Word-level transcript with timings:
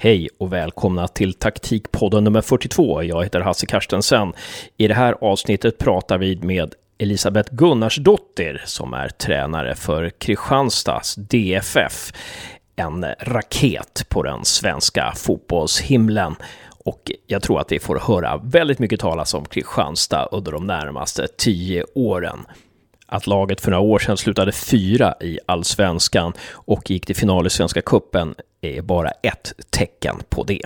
Hej 0.00 0.28
och 0.38 0.52
välkomna 0.52 1.08
till 1.08 1.34
taktikpodden 1.34 2.24
nummer 2.24 2.40
42. 2.40 3.02
Jag 3.02 3.24
heter 3.24 3.40
Hasse 3.40 3.66
Karstensen. 3.66 4.32
I 4.76 4.88
det 4.88 4.94
här 4.94 5.16
avsnittet 5.20 5.78
pratar 5.78 6.18
vi 6.18 6.36
med 6.36 6.74
Elisabeth 6.98 7.54
Gunnarsdottir 7.54 8.62
som 8.66 8.94
är 8.94 9.08
tränare 9.08 9.74
för 9.74 10.10
Kristianstads 10.10 11.14
DFF. 11.14 12.12
En 12.76 13.06
raket 13.20 14.06
på 14.08 14.22
den 14.22 14.44
svenska 14.44 15.12
fotbollshimlen. 15.16 16.36
Och 16.84 17.12
jag 17.26 17.42
tror 17.42 17.60
att 17.60 17.72
vi 17.72 17.78
får 17.78 17.98
höra 17.98 18.36
väldigt 18.36 18.78
mycket 18.78 19.00
talas 19.00 19.34
om 19.34 19.44
Kristianstad 19.44 20.28
under 20.32 20.52
de 20.52 20.66
närmaste 20.66 21.26
tio 21.38 21.84
åren 21.94 22.38
att 23.08 23.26
laget 23.26 23.60
för 23.60 23.70
några 23.70 23.82
år 23.82 23.98
sedan 23.98 24.16
slutade 24.16 24.52
fyra 24.52 25.14
i 25.20 25.38
allsvenskan 25.46 26.32
och 26.52 26.90
gick 26.90 27.06
till 27.06 27.16
final 27.16 27.46
i 27.46 27.50
Svenska 27.50 27.80
Kuppen 27.82 28.34
är 28.60 28.82
bara 28.82 29.10
ett 29.10 29.52
tecken 29.70 30.16
på 30.28 30.44
det. 30.44 30.62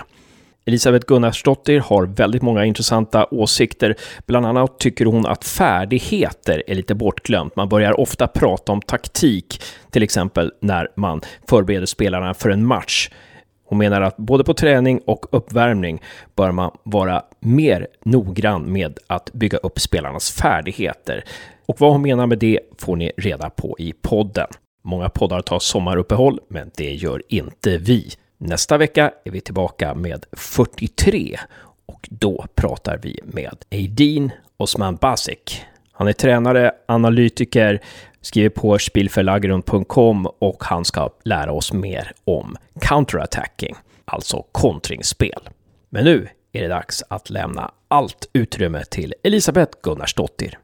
Elisabeth 0.65 1.05
Gunnarsdottir 1.05 1.79
har 1.79 2.05
väldigt 2.05 2.41
många 2.41 2.65
intressanta 2.65 3.27
åsikter. 3.31 3.95
Bland 4.25 4.45
annat 4.45 4.79
tycker 4.79 5.05
hon 5.05 5.25
att 5.25 5.45
färdigheter 5.45 6.63
är 6.67 6.75
lite 6.75 6.95
bortglömt. 6.95 7.55
Man 7.55 7.69
börjar 7.69 7.99
ofta 7.99 8.27
prata 8.27 8.71
om 8.71 8.81
taktik, 8.81 9.61
till 9.89 10.03
exempel 10.03 10.51
när 10.59 10.87
man 10.95 11.21
förbereder 11.47 11.85
spelarna 11.85 12.33
för 12.33 12.49
en 12.49 12.65
match. 12.65 13.09
Hon 13.65 13.77
menar 13.77 14.01
att 14.01 14.17
både 14.17 14.43
på 14.43 14.53
träning 14.53 14.99
och 15.05 15.25
uppvärmning 15.31 16.01
bör 16.35 16.51
man 16.51 16.71
vara 16.83 17.23
mer 17.39 17.87
noggrann 18.03 18.71
med 18.71 18.99
att 19.07 19.33
bygga 19.33 19.57
upp 19.57 19.79
spelarnas 19.79 20.31
färdigheter. 20.31 21.23
Och 21.65 21.79
vad 21.79 21.91
hon 21.91 22.01
menar 22.01 22.27
med 22.27 22.39
det 22.39 22.59
får 22.77 22.95
ni 22.95 23.11
reda 23.17 23.49
på 23.49 23.75
i 23.79 23.93
podden. 24.01 24.47
Många 24.83 25.09
poddar 25.09 25.41
tar 25.41 25.59
sommaruppehåll, 25.59 26.39
men 26.47 26.71
det 26.77 26.93
gör 26.93 27.21
inte 27.29 27.77
vi. 27.77 28.11
Nästa 28.37 28.77
vecka 28.77 29.11
är 29.25 29.31
vi 29.31 29.41
tillbaka 29.41 29.95
med 29.95 30.25
43 30.31 31.39
och 31.85 32.07
då 32.11 32.45
pratar 32.55 32.99
vi 33.01 33.19
med 33.23 33.55
Eidin 33.69 34.31
Osman 34.57 34.95
Basic. 34.95 35.61
Han 35.91 36.07
är 36.07 36.13
tränare, 36.13 36.71
analytiker, 36.85 37.79
skriver 38.21 38.49
på 38.49 38.79
spielverlagerung.com 38.79 40.27
och 40.39 40.63
han 40.63 40.85
ska 40.85 41.09
lära 41.23 41.51
oss 41.51 41.73
mer 41.73 42.11
om 42.25 42.57
counterattacking, 42.81 43.75
alltså 44.05 44.45
kontringsspel. 44.51 45.49
Men 45.89 46.03
nu 46.05 46.27
är 46.51 46.61
det 46.61 46.67
dags 46.67 47.03
att 47.09 47.29
lämna 47.29 47.71
allt 47.87 48.29
utrymme 48.33 48.83
till 48.83 49.13
Elisabeth 49.23 49.77
Gunnarsdottir. 49.83 50.59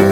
Stort 0.00 0.06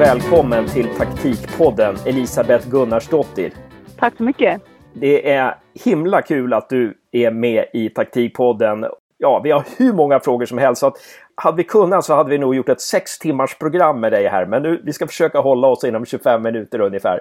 välkommen 0.00 0.66
till 0.66 0.86
Taktikpodden, 0.86 1.96
Elisabeth 2.06 2.70
Gunnarsdottir. 2.70 3.52
Tack 3.98 4.16
så 4.16 4.22
mycket. 4.22 4.62
Det 4.92 5.30
är 5.30 5.54
himla 5.84 6.22
kul 6.22 6.52
att 6.52 6.68
du 6.68 6.94
är 7.12 7.30
med 7.30 7.64
i 7.72 7.88
Taktikpodden. 7.88 8.86
Ja, 9.18 9.40
vi 9.44 9.50
har 9.50 9.64
hur 9.78 9.92
många 9.92 10.20
frågor 10.20 10.46
som 10.46 10.58
helst. 10.58 10.80
Så 10.80 10.86
att 10.86 10.96
hade 11.36 11.56
vi 11.56 11.64
kunnat 11.64 12.04
så 12.04 12.14
hade 12.14 12.30
vi 12.30 12.38
nog 12.38 12.54
gjort 12.54 12.68
ett 12.68 12.80
sex 12.80 13.18
timmars 13.18 13.58
program 13.58 14.00
med 14.00 14.12
dig 14.12 14.28
här. 14.28 14.46
Men 14.46 14.62
nu, 14.62 14.82
vi 14.84 14.92
ska 14.92 15.06
försöka 15.06 15.38
hålla 15.38 15.68
oss 15.68 15.84
inom 15.84 16.04
25 16.06 16.42
minuter 16.42 16.80
ungefär. 16.80 17.20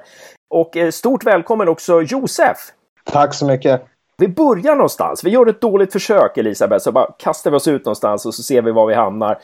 Och 0.49 0.77
eh, 0.77 0.91
stort 0.91 1.25
välkommen 1.25 1.67
också 1.67 2.01
Josef! 2.01 2.57
Tack 3.03 3.33
så 3.33 3.45
mycket! 3.45 3.85
Vi 4.17 4.27
börjar 4.27 4.75
någonstans. 4.75 5.23
Vi 5.23 5.29
gör 5.29 5.45
ett 5.45 5.61
dåligt 5.61 5.93
försök 5.93 6.37
Elisabeth, 6.37 6.83
så 6.83 6.91
bara 6.91 7.11
kastar 7.17 7.51
vi 7.51 7.57
oss 7.57 7.67
ut 7.67 7.85
någonstans 7.85 8.25
och 8.25 8.33
så 8.33 8.43
ser 8.43 8.61
vi 8.61 8.71
var 8.71 8.87
vi 8.87 8.93
hamnar. 8.93 9.37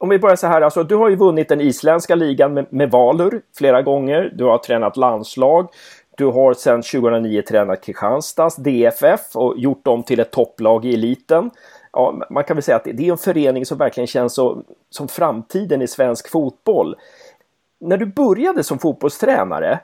Om 0.00 0.08
vi 0.08 0.18
börjar 0.18 0.36
så 0.36 0.46
här, 0.46 0.62
alltså 0.62 0.82
du 0.82 0.94
har 0.94 1.08
ju 1.08 1.16
vunnit 1.16 1.48
den 1.48 1.60
isländska 1.60 2.14
ligan 2.14 2.54
med, 2.54 2.66
med 2.70 2.90
Valur 2.90 3.40
flera 3.58 3.82
gånger. 3.82 4.32
Du 4.34 4.44
har 4.44 4.58
tränat 4.58 4.96
landslag. 4.96 5.68
Du 6.16 6.26
har 6.26 6.54
sedan 6.54 6.82
2009 6.82 7.42
tränat 7.42 7.84
Kristianstads 7.84 8.56
DFF 8.56 9.20
och 9.34 9.58
gjort 9.58 9.84
dem 9.84 10.02
till 10.02 10.20
ett 10.20 10.30
topplag 10.30 10.84
i 10.84 10.94
eliten. 10.94 11.50
Ja, 11.92 12.26
man 12.30 12.44
kan 12.44 12.56
väl 12.56 12.62
säga 12.62 12.76
att 12.76 12.84
det 12.84 13.08
är 13.08 13.10
en 13.10 13.18
förening 13.18 13.66
som 13.66 13.78
verkligen 13.78 14.06
känns 14.06 14.34
så, 14.34 14.62
som 14.90 15.08
framtiden 15.08 15.82
i 15.82 15.88
svensk 15.88 16.30
fotboll. 16.30 16.96
När 17.80 17.96
du 17.96 18.06
började 18.06 18.64
som 18.64 18.78
fotbollstränare 18.78 19.80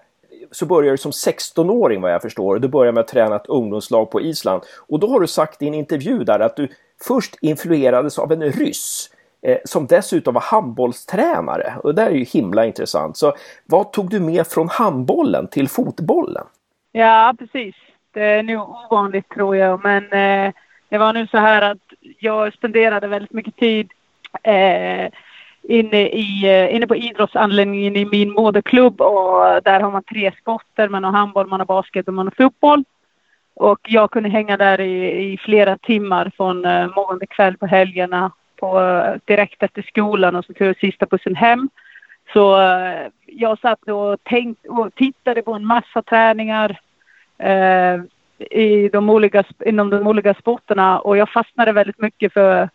så 0.50 0.66
började 0.66 0.90
du 0.92 0.98
som 0.98 1.10
16-åring 1.10 2.00
vad 2.00 2.12
jag 2.12 2.22
förstår. 2.22 2.58
Du 2.58 2.68
började 2.68 2.94
med 2.94 3.00
att 3.00 3.08
träna 3.08 3.36
ett 3.36 3.46
ungdomslag 3.46 4.10
på 4.10 4.20
Island. 4.20 4.62
Och 4.88 5.00
då 5.00 5.06
har 5.06 5.20
du 5.20 5.26
sagt 5.26 5.62
i 5.62 5.68
en 5.68 5.74
intervju 5.74 6.24
där 6.24 6.40
att 6.40 6.56
du 6.56 6.68
först 7.02 7.36
influerades 7.40 8.18
av 8.18 8.32
en 8.32 8.42
ryss 8.42 9.10
eh, 9.42 9.58
som 9.64 9.86
dessutom 9.86 10.34
var 10.34 10.40
handbollstränare. 10.40 11.74
Och 11.82 11.94
det 11.94 12.02
där 12.02 12.10
är 12.10 12.14
ju 12.14 12.24
himla 12.24 12.66
intressant. 12.66 13.16
Så 13.16 13.34
vad 13.66 13.92
tog 13.92 14.10
du 14.10 14.20
med 14.20 14.46
från 14.46 14.68
handbollen 14.68 15.48
till 15.48 15.68
fotbollen? 15.68 16.46
Ja, 16.92 17.34
precis. 17.38 17.74
Det 18.12 18.24
är 18.24 18.42
nog 18.42 18.68
ovanligt 18.68 19.28
tror 19.28 19.56
jag, 19.56 19.80
men 19.82 20.04
eh, 20.04 20.52
det 20.88 20.98
var 20.98 21.12
nu 21.12 21.26
så 21.26 21.38
här 21.38 21.62
att 21.62 21.78
jag 22.18 22.52
spenderade 22.52 23.06
väldigt 23.06 23.32
mycket 23.32 23.56
tid 23.56 23.92
eh, 24.42 25.08
inne, 25.62 26.08
i, 26.08 26.42
eh, 26.44 26.74
inne 26.74 26.86
på 26.86 26.96
idrottsanläggningen 26.96 27.96
i 27.96 28.04
min 28.04 28.32
moderklubb 28.32 29.00
och 29.00 29.62
där 29.64 29.80
har 29.80 29.90
man 29.90 30.02
tre 30.02 30.32
sporter. 30.40 30.88
Man 30.88 31.04
har 31.04 31.12
handboll, 31.12 31.46
man 31.46 31.60
har 31.60 31.66
basket 31.66 32.08
och 32.08 32.14
man 32.14 32.26
har 32.26 32.44
fotboll. 32.44 32.84
Och 33.54 33.78
jag 33.82 34.10
kunde 34.10 34.28
hänga 34.28 34.56
där 34.56 34.80
i, 34.80 35.32
i 35.32 35.38
flera 35.38 35.78
timmar 35.78 36.32
från 36.36 36.64
eh, 36.64 36.86
morgon 36.96 37.18
till 37.18 37.28
kväll 37.28 37.56
på 37.56 37.66
helgerna 37.66 38.32
på, 38.56 38.80
eh, 38.80 39.14
direkt 39.24 39.62
efter 39.62 39.82
skolan 39.82 40.36
och 40.36 40.44
så 40.44 40.52
tog 40.52 40.68
jag 40.68 40.78
sista 40.78 41.06
bussen 41.06 41.36
hem. 41.36 41.68
Så 42.32 42.60
eh, 42.60 43.06
jag 43.26 43.58
satt 43.58 43.88
och, 43.88 44.24
tänkt, 44.24 44.66
och 44.66 44.94
tittade 44.94 45.42
på 45.42 45.52
en 45.54 45.66
massa 45.66 46.02
träningar 46.02 46.80
eh, 47.38 48.00
i 48.38 48.88
de 48.88 49.10
olika, 49.10 49.44
inom 49.66 49.90
de 49.90 50.06
olika 50.06 50.34
sporterna 50.34 50.98
och 50.98 51.16
jag 51.16 51.28
fastnade 51.30 51.72
väldigt 51.72 51.98
mycket 51.98 52.32
för 52.32 52.68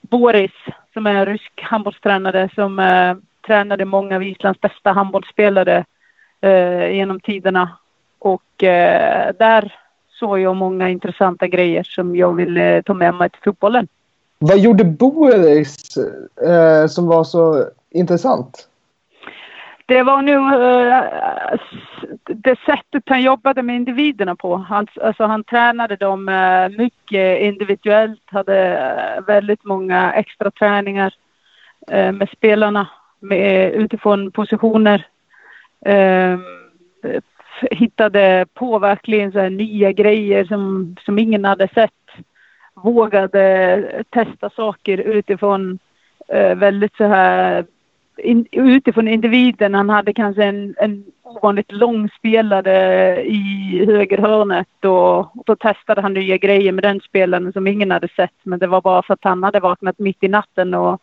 Boris 0.00 0.52
som 0.92 1.06
är 1.06 1.14
en 1.14 1.26
rysk 1.26 1.60
handbollstränare 1.62 2.50
som 2.54 2.78
eh, 2.78 3.16
tränade 3.46 3.84
många 3.84 4.16
av 4.16 4.22
Islands 4.22 4.60
bästa 4.60 4.92
handbollsspelare 4.92 5.84
eh, 6.40 6.90
genom 6.90 7.20
tiderna. 7.20 7.78
Och 8.18 8.64
eh, 8.64 9.34
där 9.38 9.74
såg 10.08 10.40
jag 10.40 10.56
många 10.56 10.88
intressanta 10.88 11.46
grejer 11.46 11.82
som 11.82 12.16
jag 12.16 12.34
ville 12.34 12.76
eh, 12.76 12.82
ta 12.82 12.94
med 12.94 13.14
mig 13.14 13.30
till 13.30 13.42
fotbollen. 13.44 13.88
Vad 14.38 14.58
gjorde 14.58 14.84
Boris 14.84 15.96
eh, 16.46 16.86
som 16.86 17.06
var 17.06 17.24
så 17.24 17.64
intressant? 17.90 18.68
Det 19.88 20.02
var 20.02 20.22
nog 20.22 20.52
uh, 20.52 21.58
det 22.24 22.58
sättet 22.66 23.02
han 23.06 23.22
jobbade 23.22 23.62
med 23.62 23.76
individerna 23.76 24.36
på. 24.36 24.56
Han, 24.56 24.86
alltså 25.02 25.24
han 25.24 25.44
tränade 25.44 25.96
dem 25.96 26.28
uh, 26.28 26.68
mycket 26.78 27.40
individuellt, 27.40 28.22
hade 28.24 28.78
uh, 29.18 29.26
väldigt 29.26 29.64
många 29.64 30.12
extra 30.12 30.50
träningar 30.50 31.14
med 31.88 32.28
spelarna 32.36 32.88
med, 33.20 33.72
utifrån 33.72 34.32
positioner. 34.32 35.06
Ehm, 35.84 36.44
hittade 37.70 38.46
på 38.54 38.78
verkligen 38.78 39.32
så 39.32 39.48
nya 39.48 39.92
grejer 39.92 40.44
som, 40.44 40.96
som 41.04 41.18
ingen 41.18 41.44
hade 41.44 41.68
sett. 41.68 41.90
Vågade 42.74 44.04
testa 44.10 44.50
saker 44.50 44.98
utifrån 44.98 45.78
väldigt 46.56 46.96
så 46.96 47.04
här 47.04 47.64
in, 48.18 48.46
utifrån 48.52 49.08
individen. 49.08 49.74
Han 49.74 49.90
hade 49.90 50.12
kanske 50.12 50.44
en, 50.44 50.74
en 50.78 51.04
ovanligt 51.22 51.72
lång 51.72 52.08
spelare 52.18 53.22
i 53.24 53.84
högerhörnet 53.86 54.84
och, 54.84 55.18
och 55.18 55.42
då 55.46 55.56
testade 55.56 56.00
han 56.00 56.14
nya 56.14 56.36
grejer 56.36 56.72
med 56.72 56.84
den 56.84 57.00
spelaren 57.00 57.52
som 57.52 57.66
ingen 57.66 57.90
hade 57.90 58.08
sett. 58.08 58.34
Men 58.42 58.58
det 58.58 58.66
var 58.66 58.80
bara 58.80 59.02
för 59.02 59.14
att 59.14 59.24
han 59.24 59.42
hade 59.42 59.60
vaknat 59.60 59.98
mitt 59.98 60.22
i 60.22 60.28
natten 60.28 60.74
och, 60.74 61.00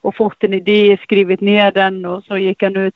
och 0.00 0.16
fått 0.16 0.44
en 0.44 0.54
idé, 0.54 0.98
skrivit 1.02 1.40
ner 1.40 1.72
den 1.72 2.04
och 2.04 2.24
så 2.24 2.36
gick 2.36 2.62
han 2.62 2.76
ut, 2.76 2.94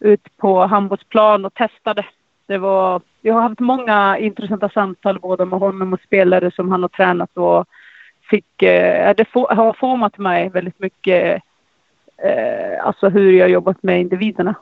ut 0.00 0.36
på 0.36 0.66
handbollsplan 0.66 1.44
och 1.44 1.54
testade. 1.54 2.04
Det 2.46 2.58
var, 2.58 3.00
jag 3.20 3.34
har 3.34 3.42
haft 3.42 3.60
många 3.60 4.18
intressanta 4.18 4.68
samtal 4.68 5.20
både 5.20 5.44
med 5.44 5.58
honom 5.58 5.92
och 5.92 6.00
spelare 6.00 6.50
som 6.50 6.70
han 6.70 6.82
har 6.82 6.88
tränat 6.88 7.36
och 7.36 7.66
fick, 8.30 8.62
eh, 8.62 9.14
det 9.16 9.26
har 9.32 9.72
format 9.72 10.18
mig 10.18 10.48
väldigt 10.48 10.78
mycket 10.78 11.42
eh, 12.22 12.86
alltså 12.86 13.08
hur 13.08 13.32
jag 13.32 13.50
jobbat 13.50 13.82
med 13.82 14.00
individerna. 14.00 14.54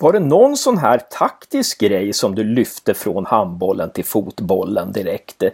Var 0.00 0.12
det 0.12 0.20
någon 0.20 0.56
sån 0.56 0.78
här 0.78 0.98
taktisk 0.98 1.80
grej 1.80 2.12
som 2.12 2.34
du 2.34 2.44
lyfte 2.44 2.94
från 2.94 3.26
handbollen 3.26 3.90
till 3.90 4.04
fotbollen 4.04 4.92
direkt? 4.92 5.42
Eh, 5.42 5.50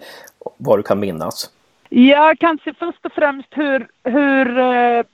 vad 0.57 0.79
du 0.79 0.83
kan 0.83 1.01
minnas? 1.01 1.51
Ja, 1.89 2.35
kanske 2.41 2.75
först 2.75 3.07
och 3.07 3.13
främst 3.13 3.49
hur, 3.51 3.89
hur, 4.05 4.59
eh, 4.59 5.05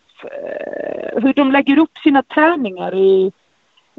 hur 1.22 1.34
de 1.34 1.52
lägger 1.52 1.78
upp 1.78 1.98
sina 1.98 2.22
träningar. 2.22 2.94
I, 2.94 3.32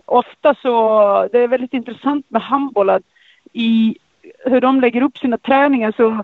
ofta 0.05 0.55
så, 0.55 1.29
det 1.31 1.39
är 1.39 1.47
väldigt 1.47 1.73
intressant 1.73 2.25
med 2.29 2.41
handboll 2.41 2.89
att 2.89 3.03
i 3.53 3.97
hur 4.45 4.61
de 4.61 4.81
lägger 4.81 5.01
upp 5.01 5.17
sina 5.17 5.37
träningar 5.37 5.93
så 5.97 6.23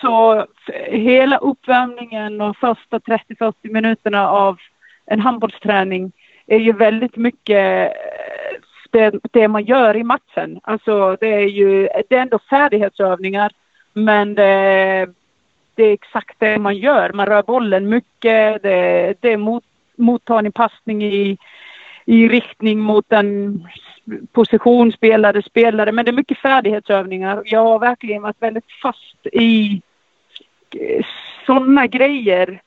så 0.00 0.46
hela 0.90 1.36
uppvärmningen 1.36 2.40
och 2.40 2.56
första 2.56 2.98
30-40 2.98 3.54
minuterna 3.62 4.28
av 4.28 4.58
en 5.06 5.20
handbollsträning 5.20 6.12
är 6.46 6.58
ju 6.58 6.72
väldigt 6.72 7.16
mycket 7.16 7.92
eh, 7.92 8.60
det, 8.90 9.14
det, 9.32 9.48
man 9.48 9.64
gör 9.64 9.96
i 9.96 10.04
matchen. 10.04 10.60
Alltså 10.62 11.16
det 11.20 11.34
är 11.34 11.48
ju, 11.48 11.88
det 12.08 12.16
är 12.16 12.22
ändå 12.22 12.38
färdighetsövningar 12.50 13.52
men 13.92 14.34
det, 14.34 15.06
det 15.74 15.84
är 15.84 15.92
exakt 15.92 16.36
det 16.38 16.58
man 16.58 16.76
gör. 16.76 17.12
Man 17.12 17.26
rör 17.26 17.42
bollen 17.42 17.88
mycket, 17.88 18.62
det, 18.62 19.14
det 19.20 19.32
är 19.32 19.36
mot, 19.36 19.64
mottagning, 19.96 20.52
passning 20.52 21.04
i, 21.04 21.38
i 22.04 22.28
riktning 22.28 22.78
mot 22.78 23.12
en 23.12 23.62
position, 24.32 24.92
spelare, 24.92 25.42
spelare. 25.42 25.92
Men 25.92 26.04
det 26.04 26.10
är 26.10 26.12
mycket 26.12 26.38
färdighetsövningar. 26.38 27.42
Jag 27.44 27.64
har 27.64 27.78
verkligen 27.78 28.22
varit 28.22 28.42
väldigt 28.42 28.72
fast 28.82 29.26
i 29.32 29.82
eh, 30.76 31.06
sådana 31.46 31.86
grejer 31.86 32.62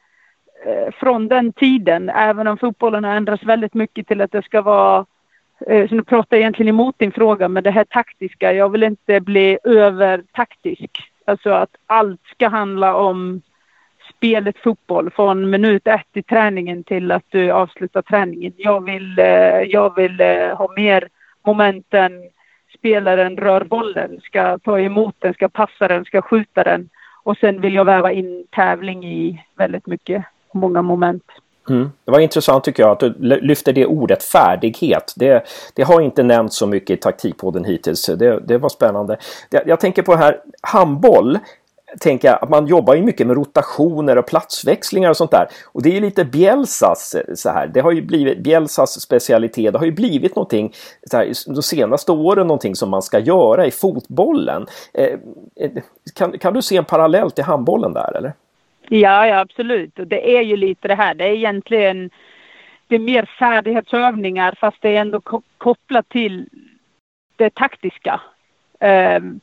Eh, 0.65 0.91
från 0.93 1.27
den 1.27 1.53
tiden. 1.53 2.09
Även 2.09 2.47
om 2.47 2.57
fotbollen 2.57 3.03
har 3.03 3.15
ändrats 3.15 3.43
väldigt 3.43 3.73
mycket 3.73 4.07
till 4.07 4.21
att 4.21 4.31
det 4.31 4.45
ska 4.45 4.61
vara 4.61 5.05
eh, 5.67 5.89
så 5.89 5.95
nu 5.95 6.03
pratar 6.03 6.37
jag 6.37 6.41
egentligen 6.41 6.69
emot 6.69 6.99
din 6.99 7.11
fråga, 7.11 7.47
men 7.47 7.63
det 7.63 7.71
här 7.71 7.83
taktiska. 7.83 8.53
Jag 8.53 8.69
vill 8.69 8.83
inte 8.83 9.19
bli 9.19 9.57
övertaktisk. 9.63 10.89
Alltså 11.25 11.49
att 11.49 11.75
allt 11.85 12.21
ska 12.25 12.47
handla 12.47 12.95
om 12.95 13.41
spelet 14.17 14.57
fotboll 14.57 15.09
från 15.09 15.49
minut 15.49 15.87
ett 15.87 16.07
i 16.13 16.23
träningen 16.23 16.83
till 16.83 17.11
att 17.11 17.25
du 17.29 17.51
avslutar 17.51 18.01
träningen. 18.01 18.53
Jag 18.57 18.85
vill, 18.85 19.19
eh, 19.19 19.61
jag 19.61 19.95
vill 19.95 20.19
ha 20.57 20.73
mer 20.75 21.09
momenten 21.45 22.11
spelaren 22.77 23.37
rör 23.37 23.63
bollen, 23.63 24.21
ska 24.23 24.57
ta 24.57 24.79
emot 24.79 25.15
den, 25.19 25.33
ska 25.33 25.49
passa 25.49 25.87
den, 25.87 26.05
ska 26.05 26.21
skjuta 26.21 26.63
den. 26.63 26.89
Och 27.23 27.37
sen 27.37 27.61
vill 27.61 27.73
jag 27.73 27.85
väva 27.85 28.11
in 28.11 28.47
tävling 28.51 29.05
i 29.05 29.43
väldigt 29.55 29.87
mycket, 29.87 30.25
många 30.53 30.81
moment. 30.81 31.23
Mm. 31.69 31.91
Det 32.05 32.11
var 32.11 32.19
intressant 32.19 32.63
tycker 32.63 32.83
jag 32.83 32.91
att 32.91 32.99
du 32.99 33.13
lyfter 33.19 33.73
det 33.73 33.85
ordet 33.85 34.23
färdighet. 34.23 35.13
Det, 35.15 35.43
det 35.73 35.83
har 35.83 36.01
inte 36.01 36.23
nämnts 36.23 36.57
så 36.57 36.67
mycket 36.67 36.97
i 36.97 37.01
taktikpodden 37.01 37.65
hittills. 37.65 38.05
Det, 38.05 38.39
det 38.39 38.57
var 38.57 38.69
spännande. 38.69 39.17
Jag, 39.49 39.67
jag 39.67 39.79
tänker 39.79 40.01
på 40.01 40.15
här 40.15 40.39
handboll 40.61 41.39
tänker 41.99 42.27
jag 42.27 42.37
att 42.41 42.49
man 42.49 42.67
jobbar 42.67 42.93
ju 42.95 43.03
mycket 43.03 43.27
med 43.27 43.35
rotationer 43.35 44.17
och 44.17 44.27
platsväxlingar 44.27 45.09
och 45.09 45.17
sånt 45.17 45.31
där. 45.31 45.47
Och 45.65 45.81
det 45.81 45.89
är 45.89 45.93
ju 45.93 45.99
lite 45.99 46.25
Bielsas 46.25 47.15
eh, 47.15 47.33
så 47.35 47.49
här. 47.49 47.67
Det 47.67 47.79
har 47.79 47.91
ju 47.91 48.01
blivit 48.01 48.43
Bielsas 48.43 49.01
specialitet. 49.01 49.73
Det 49.73 49.79
har 49.79 49.85
ju 49.85 49.91
blivit 49.91 50.35
någonting 50.35 50.73
så 51.11 51.17
här, 51.17 51.53
de 51.53 51.63
senaste 51.63 52.11
åren 52.11 52.47
någonting 52.47 52.75
som 52.75 52.89
man 52.89 53.01
ska 53.01 53.19
göra 53.19 53.65
i 53.65 53.71
fotbollen. 53.71 54.67
Eh, 54.93 55.07
eh 55.55 55.71
kan, 56.15 56.39
kan 56.39 56.53
du 56.53 56.61
se 56.61 56.77
en 56.77 56.85
parallell 56.85 57.31
till 57.31 57.43
handbollen 57.43 57.93
där 57.93 58.17
eller? 58.17 58.33
Ja, 58.89 59.27
ja 59.27 59.39
absolut. 59.39 59.99
Och 59.99 60.07
det 60.07 60.37
är 60.37 60.41
ju 60.41 60.57
lite 60.57 60.87
det 60.87 60.95
här. 60.95 61.13
Det 61.13 61.23
är 61.23 61.33
egentligen 61.33 62.09
det 62.87 62.95
är 62.95 62.99
mer 62.99 63.25
färdighetsövningar 63.39 64.57
fast 64.59 64.77
det 64.81 64.95
är 64.95 65.01
ändå 65.01 65.21
kopplat 65.57 66.09
till 66.09 66.49
det 67.35 67.55
taktiska. 67.55 68.21
Um, 68.79 69.39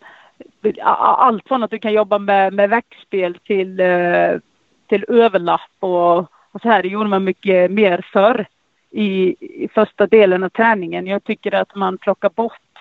allt 0.82 1.48
från 1.48 1.62
att 1.62 1.70
du 1.70 1.78
kan 1.78 1.92
jobba 1.92 2.18
med, 2.18 2.52
med 2.52 2.70
växtspel 2.70 3.38
till, 3.44 3.80
uh, 3.80 4.38
till 4.86 5.04
överlapp 5.08 5.70
och, 5.78 6.18
och 6.50 6.60
så 6.62 6.68
här. 6.68 6.82
Det 6.82 6.88
gjorde 6.88 7.08
man 7.08 7.24
mycket 7.24 7.70
mer 7.70 8.06
förr 8.12 8.46
i, 8.90 9.36
i 9.40 9.68
första 9.74 10.06
delen 10.06 10.42
av 10.42 10.48
träningen. 10.48 11.06
Jag 11.06 11.24
tycker 11.24 11.54
att 11.54 11.74
man 11.74 11.98
plockar 11.98 12.30
bort 12.30 12.78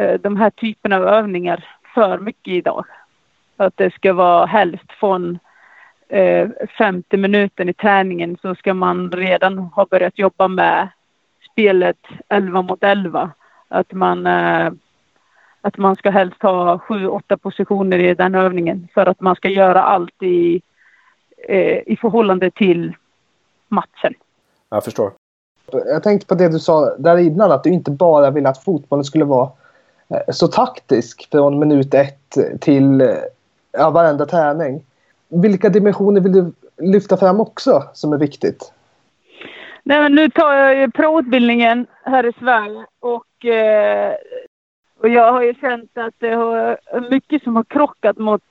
uh, 0.00 0.14
de 0.14 0.36
här 0.36 0.50
typerna 0.50 0.96
av 0.96 1.04
övningar 1.04 1.64
för 1.94 2.18
mycket 2.18 2.52
idag. 2.52 2.84
Att 3.56 3.76
det 3.76 3.94
ska 3.94 4.12
vara 4.12 4.46
helst 4.46 4.92
från 5.00 5.38
Eh, 6.10 6.48
50 6.78 7.16
minuten 7.16 7.68
i 7.68 7.74
träningen 7.74 8.36
så 8.42 8.54
ska 8.54 8.74
man 8.74 9.10
redan 9.10 9.58
ha 9.58 9.86
börjat 9.90 10.18
jobba 10.18 10.48
med 10.48 10.88
spelet 11.52 11.96
11 12.28 12.62
mot 12.62 12.82
11. 12.84 13.30
Att 13.68 13.92
man 13.92 14.26
eh, 14.26 14.70
att 15.60 15.76
man 15.76 15.96
ska 15.96 16.10
helst 16.10 16.42
ha 16.42 16.78
sju, 16.78 17.06
åtta 17.06 17.36
positioner 17.36 17.98
i 17.98 18.14
den 18.14 18.34
övningen 18.34 18.88
för 18.94 19.06
att 19.06 19.20
man 19.20 19.36
ska 19.36 19.48
göra 19.48 19.82
allt 19.82 20.22
i, 20.22 20.62
eh, 21.48 21.78
i 21.86 21.98
förhållande 22.00 22.50
till 22.50 22.94
matchen. 23.68 24.14
Jag 24.68 24.84
förstår. 24.84 25.12
Jag 25.72 26.02
tänkte 26.02 26.26
på 26.26 26.34
det 26.34 26.48
du 26.48 26.58
sa 26.58 26.96
där 26.96 27.16
innan 27.16 27.52
att 27.52 27.64
du 27.64 27.70
inte 27.70 27.90
bara 27.90 28.30
ville 28.30 28.48
att 28.48 28.64
fotbollen 28.64 29.04
skulle 29.04 29.24
vara 29.24 29.50
eh, 30.08 30.32
så 30.32 30.48
taktisk 30.48 31.28
från 31.30 31.58
minut 31.58 31.94
ett 31.94 32.36
till 32.60 33.00
eh, 33.00 33.08
ja, 33.72 33.90
varenda 33.90 34.26
träning. 34.26 34.84
Vilka 35.30 35.68
dimensioner 35.68 36.20
vill 36.20 36.32
du 36.32 36.52
lyfta 36.78 37.16
fram 37.16 37.40
också 37.40 37.82
som 37.94 38.12
är 38.12 38.18
viktigt? 38.18 38.72
Nej, 39.82 40.02
men 40.02 40.14
nu 40.14 40.30
tar 40.30 40.54
jag 40.54 40.76
ju 40.76 40.90
provutbildningen 40.90 41.86
här 42.04 42.26
i 42.26 42.32
Sverige 42.32 42.86
och 43.00 43.44
eh, 43.44 44.14
och 45.02 45.08
jag 45.08 45.32
har 45.32 45.42
ju 45.42 45.54
känt 45.54 45.98
att 45.98 46.14
det 46.18 46.34
har 46.34 46.78
mycket 47.10 47.42
som 47.42 47.56
har 47.56 47.64
krockat 47.64 48.18
mot 48.18 48.42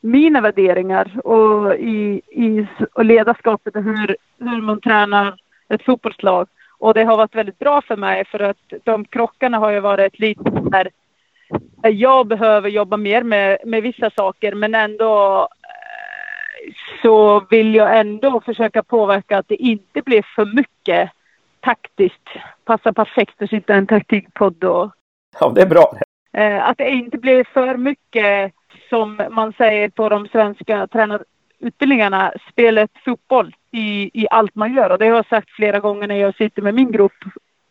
mina 0.00 0.40
värderingar 0.40 1.20
och 1.26 1.74
i, 1.74 2.20
i 2.30 2.66
och 2.92 3.04
ledarskapet 3.04 3.76
och 3.76 3.82
hur, 3.82 4.16
hur 4.38 4.62
man 4.62 4.80
tränar 4.80 5.36
ett 5.68 5.84
fotbollslag. 5.84 6.48
Och 6.78 6.94
det 6.94 7.04
har 7.04 7.16
varit 7.16 7.34
väldigt 7.34 7.58
bra 7.58 7.82
för 7.82 7.96
mig 7.96 8.24
för 8.24 8.40
att 8.40 8.72
de 8.84 9.04
krockarna 9.04 9.58
har 9.58 9.70
ju 9.70 9.80
varit 9.80 10.18
lite 10.18 10.50
där 10.50 10.90
jag 11.82 12.26
behöver 12.26 12.68
jobba 12.68 12.96
mer 12.96 13.22
med, 13.22 13.58
med 13.64 13.82
vissa 13.82 14.10
saker 14.10 14.54
men 14.54 14.74
ändå 14.74 15.48
så 17.02 17.46
vill 17.50 17.74
jag 17.74 17.98
ändå 17.98 18.40
försöka 18.40 18.82
påverka 18.82 19.38
att 19.38 19.48
det 19.48 19.62
inte 19.62 20.02
blir 20.02 20.22
för 20.34 20.44
mycket 20.44 21.10
taktiskt. 21.60 22.28
Passar 22.64 22.92
perfekt 22.92 23.42
att 23.42 23.50
sitta 23.50 23.74
i 23.74 23.78
en 23.78 23.86
taktikpodd 23.86 24.64
och 24.64 24.90
Ja, 25.40 25.52
det 25.54 25.62
är 25.62 25.66
bra. 25.66 25.92
Eh, 26.32 26.68
att 26.68 26.78
det 26.78 26.90
inte 26.90 27.18
blir 27.18 27.44
för 27.44 27.76
mycket 27.76 28.52
som 28.88 29.22
man 29.30 29.52
säger 29.52 29.88
på 29.88 30.08
de 30.08 30.28
svenska 30.28 30.86
tränarutbildningarna, 30.86 32.32
spelet 32.50 32.90
fotboll 33.04 33.56
i, 33.70 34.10
i 34.22 34.26
allt 34.30 34.54
man 34.54 34.74
gör. 34.74 34.90
Och 34.90 34.98
det 34.98 35.08
har 35.08 35.16
jag 35.16 35.28
sagt 35.28 35.50
flera 35.50 35.80
gånger 35.80 36.06
när 36.06 36.16
jag 36.16 36.36
sitter 36.36 36.62
med 36.62 36.74
min 36.74 36.92
grupp 36.92 37.24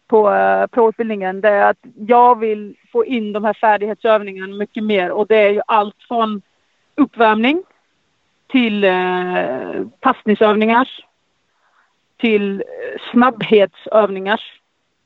på 0.07 0.30
uh, 0.30 0.68
proutbildningen. 0.68 1.41
Det 1.41 1.50
är 1.50 1.69
att 1.69 1.86
jag 2.07 2.39
vill 2.39 2.75
få 2.91 3.06
in 3.06 3.33
de 3.33 3.44
här 3.44 3.53
färdighetsövningarna 3.53 4.56
mycket 4.56 4.83
mer 4.83 5.12
och 5.12 5.27
det 5.27 5.38
är 5.38 5.50
ju 5.50 5.62
allt 5.68 5.95
från 6.07 6.41
uppvärmning 6.95 7.63
till 8.47 8.83
eh, 8.83 9.83
passningsövningar 10.00 10.89
till 12.17 12.62
eh, 12.62 13.12
snabbhetsövningar 13.12 14.41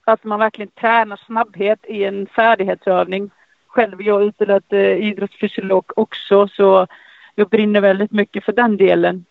att 0.05 0.23
man 0.23 0.39
verkligen 0.39 0.71
tränar 0.71 1.19
snabbhet 1.25 1.79
i 1.87 2.03
en 2.03 2.27
färdighetsövning. 2.27 3.31
Själv 3.67 3.99
är 3.99 4.03
jag 4.03 4.23
utbildad 4.23 4.63
eh, 4.69 4.79
idrottsfysiolog 4.79 5.91
också 5.95 6.47
så 6.47 6.87
jag 7.35 7.49
brinner 7.49 7.81
väldigt 7.81 8.11
mycket 8.11 8.43
för 8.43 8.53
den 8.53 8.77
delen. 8.77 9.25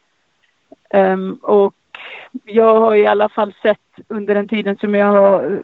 Um, 0.95 1.35
och 1.43 1.75
jag 2.45 2.81
har 2.81 2.95
i 2.95 3.07
alla 3.07 3.29
fall 3.29 3.55
sett 3.63 3.79
under 4.09 4.35
den 4.35 4.49
tiden 4.49 4.77
som 4.77 4.95
jag 4.95 5.07
har 5.07 5.63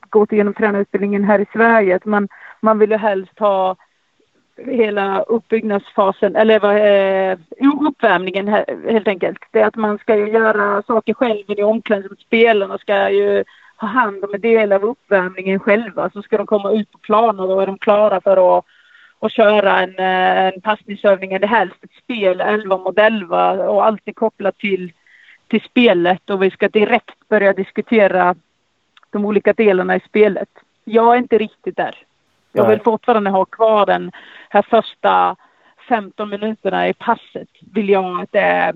gått 0.00 0.32
igenom 0.32 0.54
tränarutbildningen 0.54 1.24
här 1.24 1.38
i 1.38 1.46
Sverige 1.52 1.96
att 1.96 2.04
man, 2.04 2.28
man 2.60 2.78
vill 2.78 2.90
ju 2.90 2.96
helst 2.96 3.38
ha 3.38 3.76
hela 4.56 5.22
uppbyggnadsfasen, 5.22 6.36
eller 6.36 6.60
vad, 6.60 6.76
eh, 6.76 7.38
uppvärmningen 7.88 8.48
helt 8.88 9.08
enkelt. 9.08 9.38
Det 9.50 9.60
är 9.60 9.66
att 9.66 9.76
man 9.76 9.98
ska 9.98 10.16
ju 10.16 10.28
göra 10.28 10.82
saker 10.82 11.14
själv 11.14 11.44
i 11.48 11.62
omklädningsrummet. 11.62 12.20
Spelarna 12.20 12.78
ska 12.78 13.10
ju 13.10 13.44
ha 13.76 13.88
hand 13.88 14.24
om 14.24 14.34
en 14.34 14.40
del 14.40 14.72
av 14.72 14.84
uppvärmningen 14.84 15.60
själva. 15.60 16.10
Så 16.10 16.22
ska 16.22 16.36
de 16.36 16.46
komma 16.46 16.72
ut 16.72 16.92
på 16.92 16.98
planen 16.98 17.40
och 17.40 17.48
då 17.48 17.60
är 17.60 17.66
de 17.66 17.78
klara 17.78 18.20
för 18.20 18.58
att, 18.58 18.64
att 19.20 19.32
köra 19.32 19.80
en, 19.80 19.98
eh, 19.98 20.54
en 20.54 20.60
passningsövning 20.60 21.32
eller 21.32 21.48
helst 21.48 21.84
ett 21.84 22.04
spel 22.04 22.40
11 22.40 22.78
mot 22.78 22.98
11 22.98 23.68
och 23.68 23.86
alltid 23.86 24.16
kopplat 24.16 24.58
till, 24.58 24.92
till 25.48 25.60
spelet 25.60 26.30
och 26.30 26.42
vi 26.42 26.50
ska 26.50 26.68
direkt 26.68 27.28
börja 27.28 27.52
diskutera 27.52 28.34
de 29.10 29.24
olika 29.24 29.52
delarna 29.52 29.96
i 29.96 30.00
spelet. 30.00 30.48
Jag 30.84 31.14
är 31.14 31.18
inte 31.18 31.38
riktigt 31.38 31.76
där. 31.76 32.05
Jag 32.56 32.68
vill 32.68 32.80
fortfarande 32.80 33.30
ha 33.30 33.44
kvar 33.44 33.86
den 33.86 34.12
här 34.50 34.62
första 34.62 35.36
15 35.88 36.28
minuterna 36.28 36.88
i 36.88 36.94
passet. 36.94 37.48
Vill 37.72 37.88
jag 37.88 38.20
att 38.20 38.32
det 38.32 38.40
är 38.40 38.74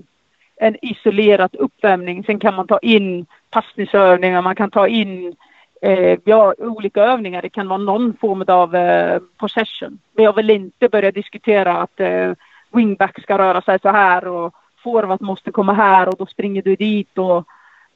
en 0.55 0.85
isolerad 0.85 1.55
uppvärmning. 1.55 2.23
Sen 2.23 2.39
kan 2.39 2.55
man 2.55 2.67
ta 2.67 2.79
in 2.79 3.25
passningsövningar, 3.49 4.41
man 4.41 4.55
kan 4.55 4.71
ta 4.71 4.87
in 4.87 5.35
eh, 5.81 6.19
ja, 6.23 6.53
olika 6.57 7.03
övningar. 7.03 7.41
Det 7.41 7.49
kan 7.49 7.67
vara 7.67 7.77
någon 7.77 8.13
form 8.21 8.43
av 8.47 8.75
eh, 8.75 9.19
possession. 9.37 9.99
Men 10.13 10.25
jag 10.25 10.35
vill 10.35 10.49
inte 10.49 10.89
börja 10.89 11.11
diskutera 11.11 11.77
att 11.77 11.99
eh, 11.99 12.31
wingback 12.71 13.21
ska 13.21 13.37
röra 13.37 13.61
sig 13.61 13.79
så 13.79 13.89
här 13.89 14.27
och 14.27 14.53
forward 14.83 15.21
måste 15.21 15.51
komma 15.51 15.73
här 15.73 16.07
och 16.07 16.15
då 16.17 16.25
springer 16.25 16.61
du 16.61 16.75
dit 16.75 17.17
och, 17.17 17.45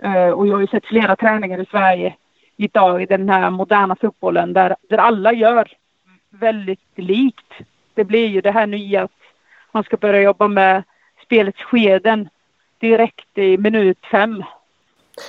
eh, 0.03 0.29
och 0.29 0.47
jag 0.47 0.53
har 0.53 0.61
ju 0.61 0.67
sett 0.67 0.85
flera 0.85 1.15
träningar 1.15 1.61
i 1.61 1.65
Sverige 1.65 2.15
idag 2.57 3.01
i 3.01 3.05
den 3.05 3.29
här 3.29 3.49
moderna 3.49 3.95
fotbollen 3.95 4.53
där, 4.53 4.75
där 4.89 4.97
alla 4.97 5.33
gör 5.33 5.67
väldigt 6.29 6.79
likt. 6.95 7.53
Det 7.93 8.03
blir 8.03 8.27
ju 8.27 8.41
det 8.41 8.51
här 8.51 8.67
nya 8.67 9.03
att, 9.03 9.11
man 9.71 9.83
ska 9.83 9.97
börja 9.97 10.21
jobba 10.21 10.47
med 10.47 10.83
spelets 11.25 11.61
skeden 11.61 12.29
direkt 12.79 13.37
i 13.37 13.57
minut 13.57 13.97
fem. 14.11 14.43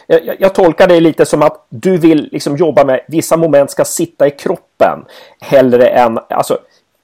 Jag, 0.07 0.37
jag, 0.41 0.55
tolkar 0.55 0.89
det 0.89 1.01
lite 1.01 1.27
som 1.27 1.43
att 1.43 1.67
du 1.69 1.99
vill 1.99 2.29
liksom 2.33 2.57
jobba 2.57 2.85
med 2.85 3.01
vissa 3.09 3.37
moment 3.37 3.71
ska 3.71 3.85
sitta 3.85 4.27
i 4.27 4.31
kroppen 4.31 5.05
hellre 5.41 5.87
än 5.87 6.19
alltså 6.31 6.59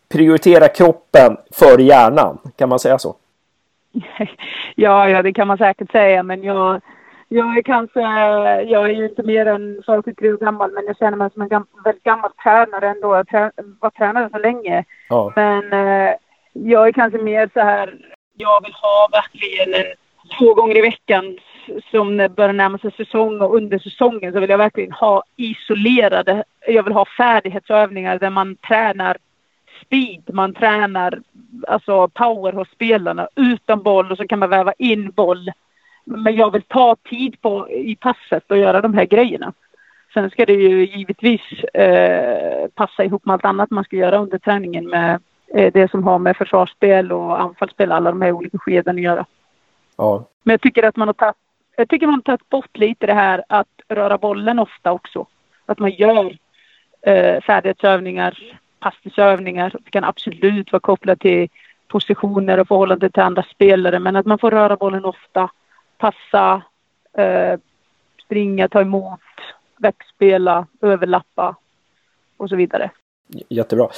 prioritera 0.09 0.69
kroppen 0.69 1.37
före 1.50 1.83
hjärnan. 1.83 2.38
Kan 2.57 2.69
man 2.69 2.79
säga 2.79 2.99
så? 2.99 3.17
ja, 4.75 5.09
ja, 5.09 5.23
det 5.23 5.33
kan 5.33 5.49
man 5.49 5.59
säkert 5.59 5.91
säga, 5.91 6.23
men 6.23 6.43
jag, 6.43 6.81
jag 7.32 7.58
är 7.58 7.62
kanske, 7.62 8.00
jag 8.70 8.84
är 8.84 8.94
ju 8.94 9.04
inte 9.04 9.22
mer 9.22 9.46
än 9.46 9.82
43 9.86 10.32
år 10.32 10.36
gammal, 10.36 10.72
men 10.72 10.84
jag 10.86 10.96
känner 10.96 11.16
mig 11.16 11.30
som 11.32 11.42
en 11.42 11.48
gam, 11.48 11.66
väldigt 11.84 12.02
gammal 12.02 12.30
tränare 12.42 12.88
ändå. 12.88 13.16
Jag 13.16 13.28
trä, 13.28 13.50
var 13.80 13.90
tränare 13.90 14.28
så 14.32 14.38
länge. 14.38 14.84
Ja. 15.08 15.32
Men 15.36 15.72
eh, 15.72 16.14
jag 16.52 16.88
är 16.88 16.92
kanske 16.92 17.18
mer 17.18 17.50
så 17.54 17.60
här, 17.60 17.94
jag 18.36 18.62
vill 18.62 18.72
ha 18.72 19.08
verkligen 19.12 19.74
en, 19.74 19.92
två 20.38 20.54
gånger 20.54 20.78
i 20.78 20.80
veckan 20.80 21.38
som 21.90 22.16
börjar 22.36 22.52
närma 22.52 22.78
sig 22.78 22.92
säsong 22.92 23.40
och 23.40 23.56
under 23.56 23.78
säsongen 23.78 24.32
så 24.32 24.40
vill 24.40 24.50
jag 24.50 24.58
verkligen 24.58 24.92
ha 24.92 25.22
isolerade, 25.36 26.44
jag 26.66 26.82
vill 26.82 26.92
ha 26.92 27.04
färdighetsövningar 27.16 28.18
där 28.18 28.30
man 28.30 28.56
tränar 28.56 29.16
speed, 29.86 30.34
man 30.34 30.54
tränar 30.54 31.20
alltså 31.68 32.08
power 32.08 32.52
hos 32.52 32.68
spelarna 32.68 33.28
utan 33.36 33.82
boll 33.82 34.10
och 34.12 34.16
så 34.16 34.26
kan 34.26 34.38
man 34.38 34.50
väva 34.50 34.72
in 34.78 35.10
boll. 35.10 35.52
Men 36.04 36.37
jag 36.37 36.50
vill 36.50 36.62
ta 36.62 36.97
tid 37.11 37.40
på 37.40 37.71
i 37.71 37.97
passet 37.97 38.50
och 38.50 38.59
göra 38.59 38.80
de 38.80 38.94
här 38.94 39.04
grejerna. 39.04 39.52
Sen 40.14 40.30
ska 40.30 40.47
det 40.47 40.52
ju 40.52 40.87
givetvis 40.87 41.64
eh, 41.75 42.68
passa 42.75 43.04
ihop 43.04 43.26
med 43.26 43.35
allt 43.35 43.44
annat 43.44 43.71
man 43.71 43.85
ska 43.85 43.97
göra 43.97 44.18
under 44.18 44.38
träningen 44.38 44.88
med 44.88 45.21
eh, 45.54 45.73
det 45.73 45.90
som 45.90 46.04
har 46.04 46.18
med 46.18 46.37
försvarsspel 46.37 47.12
och 47.12 47.40
anfallsspel, 47.40 47.92
alla 47.92 48.11
de 48.11 48.23
här 48.23 48.32
olika 48.32 48.59
skeden 48.59 48.97
att 48.97 49.02
göra. 49.02 49.26
Ja. 49.97 50.25
Men 50.42 50.52
jag 50.52 50.61
tycker 50.61 50.82
att 50.82 50.97
man 50.97 51.09
har 51.09 51.12
tagit, 51.12 51.37
jag 51.76 51.88
tycker 51.88 52.06
man 52.06 52.14
har 52.14 52.23
tagit 52.23 52.49
bort 52.49 52.78
lite 52.78 53.06
det 53.06 53.14
här 53.14 53.44
att 53.49 53.68
röra 53.88 54.18
bollen 54.18 54.59
ofta 54.59 54.92
också. 54.92 55.26
Att 55.66 55.78
man 55.78 55.90
gör 55.90 56.37
eh, 57.02 57.40
färdighetsövningar 57.40 58.59
passningsövningar. 58.82 59.73
Det 59.85 59.90
kan 59.90 60.04
absolut 60.04 60.73
vara 60.73 60.80
kopplat 60.80 61.21
till 61.21 61.49
positioner 61.88 62.61
och 62.61 62.68
förhållande 62.68 63.11
till 63.11 63.23
andra 63.23 63.42
spelare 63.42 63.99
men 63.99 64.16
att 64.16 64.26
man 64.26 64.38
får 64.38 64.50
röra 64.50 64.76
bollen 64.76 65.04
ofta, 65.04 65.50
passa, 66.02 66.62
eh, 67.16 67.59
springa, 68.25 68.68
ta 68.68 68.80
emot, 68.80 69.21
växtspela, 69.76 70.66
överlappa 70.80 71.56
och 72.37 72.49
så 72.49 72.56
vidare. 72.56 72.90
Jättebra. 73.49 73.88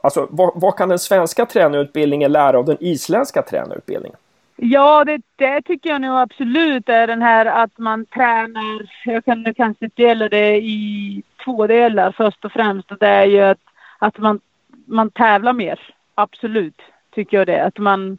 Alltså, 0.00 0.28
vad, 0.30 0.52
vad, 0.54 0.76
kan 0.76 0.88
den 0.88 0.98
svenska 0.98 1.46
tränarutbildningen 1.46 2.32
lära 2.32 2.58
av 2.58 2.64
den 2.64 2.76
isländska 2.80 3.42
tränarutbildningen? 3.42 4.18
Ja, 4.56 5.04
det, 5.04 5.22
det, 5.36 5.62
tycker 5.62 5.90
jag 5.90 6.00
nog 6.00 6.18
absolut 6.18 6.88
är 6.88 7.06
den 7.06 7.22
här 7.22 7.46
att 7.46 7.78
man 7.78 8.06
tränar. 8.06 8.90
Jag 9.04 9.24
kan 9.24 9.42
nu 9.42 9.54
kanske 9.54 9.90
dela 9.94 10.28
det 10.28 10.56
i 10.56 11.22
två 11.44 11.66
delar 11.66 12.12
först 12.12 12.44
och 12.44 12.52
främst. 12.52 12.92
Och 12.92 12.98
det 12.98 13.08
är 13.08 13.24
ju 13.24 13.40
att 13.40 13.58
att 14.04 14.18
man, 14.18 14.40
man 14.86 15.10
tävlar 15.10 15.52
mer. 15.52 15.80
Absolut, 16.14 16.80
tycker 17.14 17.36
jag 17.36 17.46
det. 17.46 17.64
Att 17.64 17.78
man, 17.78 18.18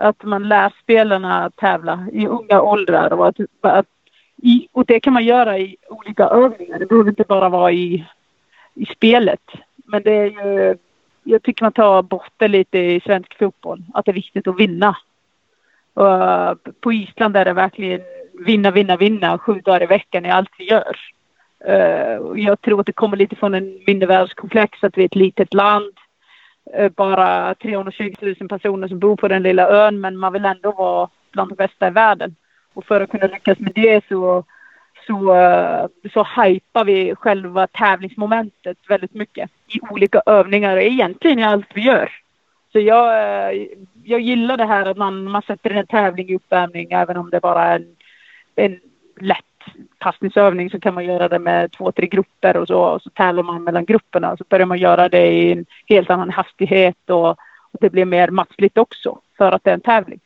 att 0.00 0.22
man 0.22 0.48
lär 0.48 0.72
spelarna 0.82 1.44
att 1.44 1.56
tävla 1.56 2.06
i 2.12 2.26
unga 2.26 2.60
åldrar. 2.60 3.12
Och, 3.12 3.28
att, 3.28 3.36
att 3.60 3.86
i, 4.42 4.68
och 4.72 4.84
det 4.86 5.00
kan 5.00 5.12
man 5.12 5.24
göra 5.24 5.58
i 5.58 5.76
olika 5.88 6.24
övningar. 6.24 6.78
Det 6.78 6.86
behöver 6.86 7.10
inte 7.10 7.24
bara 7.28 7.48
vara 7.48 7.72
i, 7.72 8.06
i 8.74 8.86
spelet. 8.86 9.40
Men 9.76 10.02
det 10.02 10.12
är 10.12 10.26
ju, 10.26 10.76
jag 11.24 11.42
tycker 11.42 11.64
man 11.64 11.72
tar 11.72 12.02
bort 12.02 12.32
det 12.36 12.48
lite 12.48 12.78
i 12.78 13.00
svensk 13.00 13.38
fotboll. 13.38 13.82
Att 13.94 14.04
det 14.04 14.10
är 14.10 14.14
viktigt 14.14 14.48
att 14.48 14.60
vinna. 14.60 14.96
Och 15.94 16.72
på 16.80 16.92
Island 16.92 17.36
är 17.36 17.44
det 17.44 17.52
verkligen 17.52 18.00
vinna, 18.46 18.70
vinna, 18.70 18.96
vinna 18.96 19.38
sju 19.38 19.60
dagar 19.64 19.82
i 19.82 19.86
veckan 19.86 20.26
i 20.26 20.30
allt 20.30 20.50
vi 20.58 20.64
gör. 20.70 20.96
Eh, 21.64 22.18
jag 22.34 22.60
tror 22.60 22.80
att 22.80 22.86
det 22.86 22.92
kommer 22.92 23.16
lite 23.16 23.36
från 23.36 23.54
en 23.54 23.78
mindervärdeskomplex 23.86 24.84
att 24.84 24.98
vi 24.98 25.02
är 25.02 25.06
ett 25.06 25.14
litet 25.14 25.54
land. 25.54 25.92
Eh, 26.74 26.88
bara 26.88 27.54
320 27.54 28.14
000 28.20 28.48
personer 28.48 28.88
som 28.88 28.98
bor 28.98 29.16
på 29.16 29.28
den 29.28 29.42
lilla 29.42 29.68
ön 29.68 30.00
men 30.00 30.16
man 30.16 30.32
vill 30.32 30.44
ändå 30.44 30.72
vara 30.72 31.08
bland 31.32 31.50
de 31.50 31.54
bästa 31.54 31.88
i 31.88 31.90
världen. 31.90 32.36
Och 32.74 32.84
för 32.84 33.00
att 33.00 33.10
kunna 33.10 33.26
lyckas 33.26 33.58
med 33.58 33.72
det 33.74 34.04
så, 34.08 34.44
så, 35.06 35.34
eh, 35.34 35.86
så 36.12 36.26
hypar 36.42 36.84
vi 36.84 37.14
själva 37.14 37.66
tävlingsmomentet 37.66 38.78
väldigt 38.88 39.14
mycket 39.14 39.50
i 39.66 39.80
olika 39.90 40.22
övningar 40.26 40.76
och 40.76 40.82
egentligen 40.82 41.38
i 41.38 41.44
allt 41.44 41.68
vi 41.74 41.80
gör. 41.80 42.10
Så 42.72 42.80
jag, 42.80 43.06
eh, 43.52 43.66
jag 44.04 44.20
gillar 44.20 44.56
det 44.56 44.66
här 44.66 44.86
att 44.86 44.96
man, 44.96 45.24
man 45.24 45.42
sätter 45.42 45.70
en 45.70 45.86
tävling 45.86 46.28
i 46.28 46.36
uppvärmning 46.36 46.92
även 46.92 47.16
om 47.16 47.30
det 47.30 47.40
bara 47.40 47.64
är 47.64 47.76
en, 47.76 47.96
en 48.54 48.80
lätt 49.20 49.44
passningsövning 49.98 50.70
så 50.70 50.80
kan 50.80 50.94
man 50.94 51.04
göra 51.04 51.28
det 51.28 51.38
med 51.38 51.72
två, 51.72 51.92
tre 51.92 52.06
grupper 52.06 52.56
och 52.56 52.66
så, 52.66 52.80
och 52.80 53.02
så 53.02 53.10
tävlar 53.10 53.42
man 53.42 53.64
mellan 53.64 53.84
grupperna. 53.84 54.36
Så 54.36 54.44
börjar 54.48 54.66
man 54.66 54.78
göra 54.78 55.08
det 55.08 55.26
i 55.26 55.52
en 55.52 55.66
helt 55.88 56.10
annan 56.10 56.30
hastighet 56.30 57.10
och, 57.10 57.30
och 57.72 57.78
det 57.80 57.90
blir 57.90 58.04
mer 58.04 58.30
matchligt 58.30 58.78
också 58.78 59.18
för 59.38 59.52
att 59.52 59.64
det 59.64 59.70
är 59.70 59.74
en 59.74 59.80
tävling. 59.80 60.20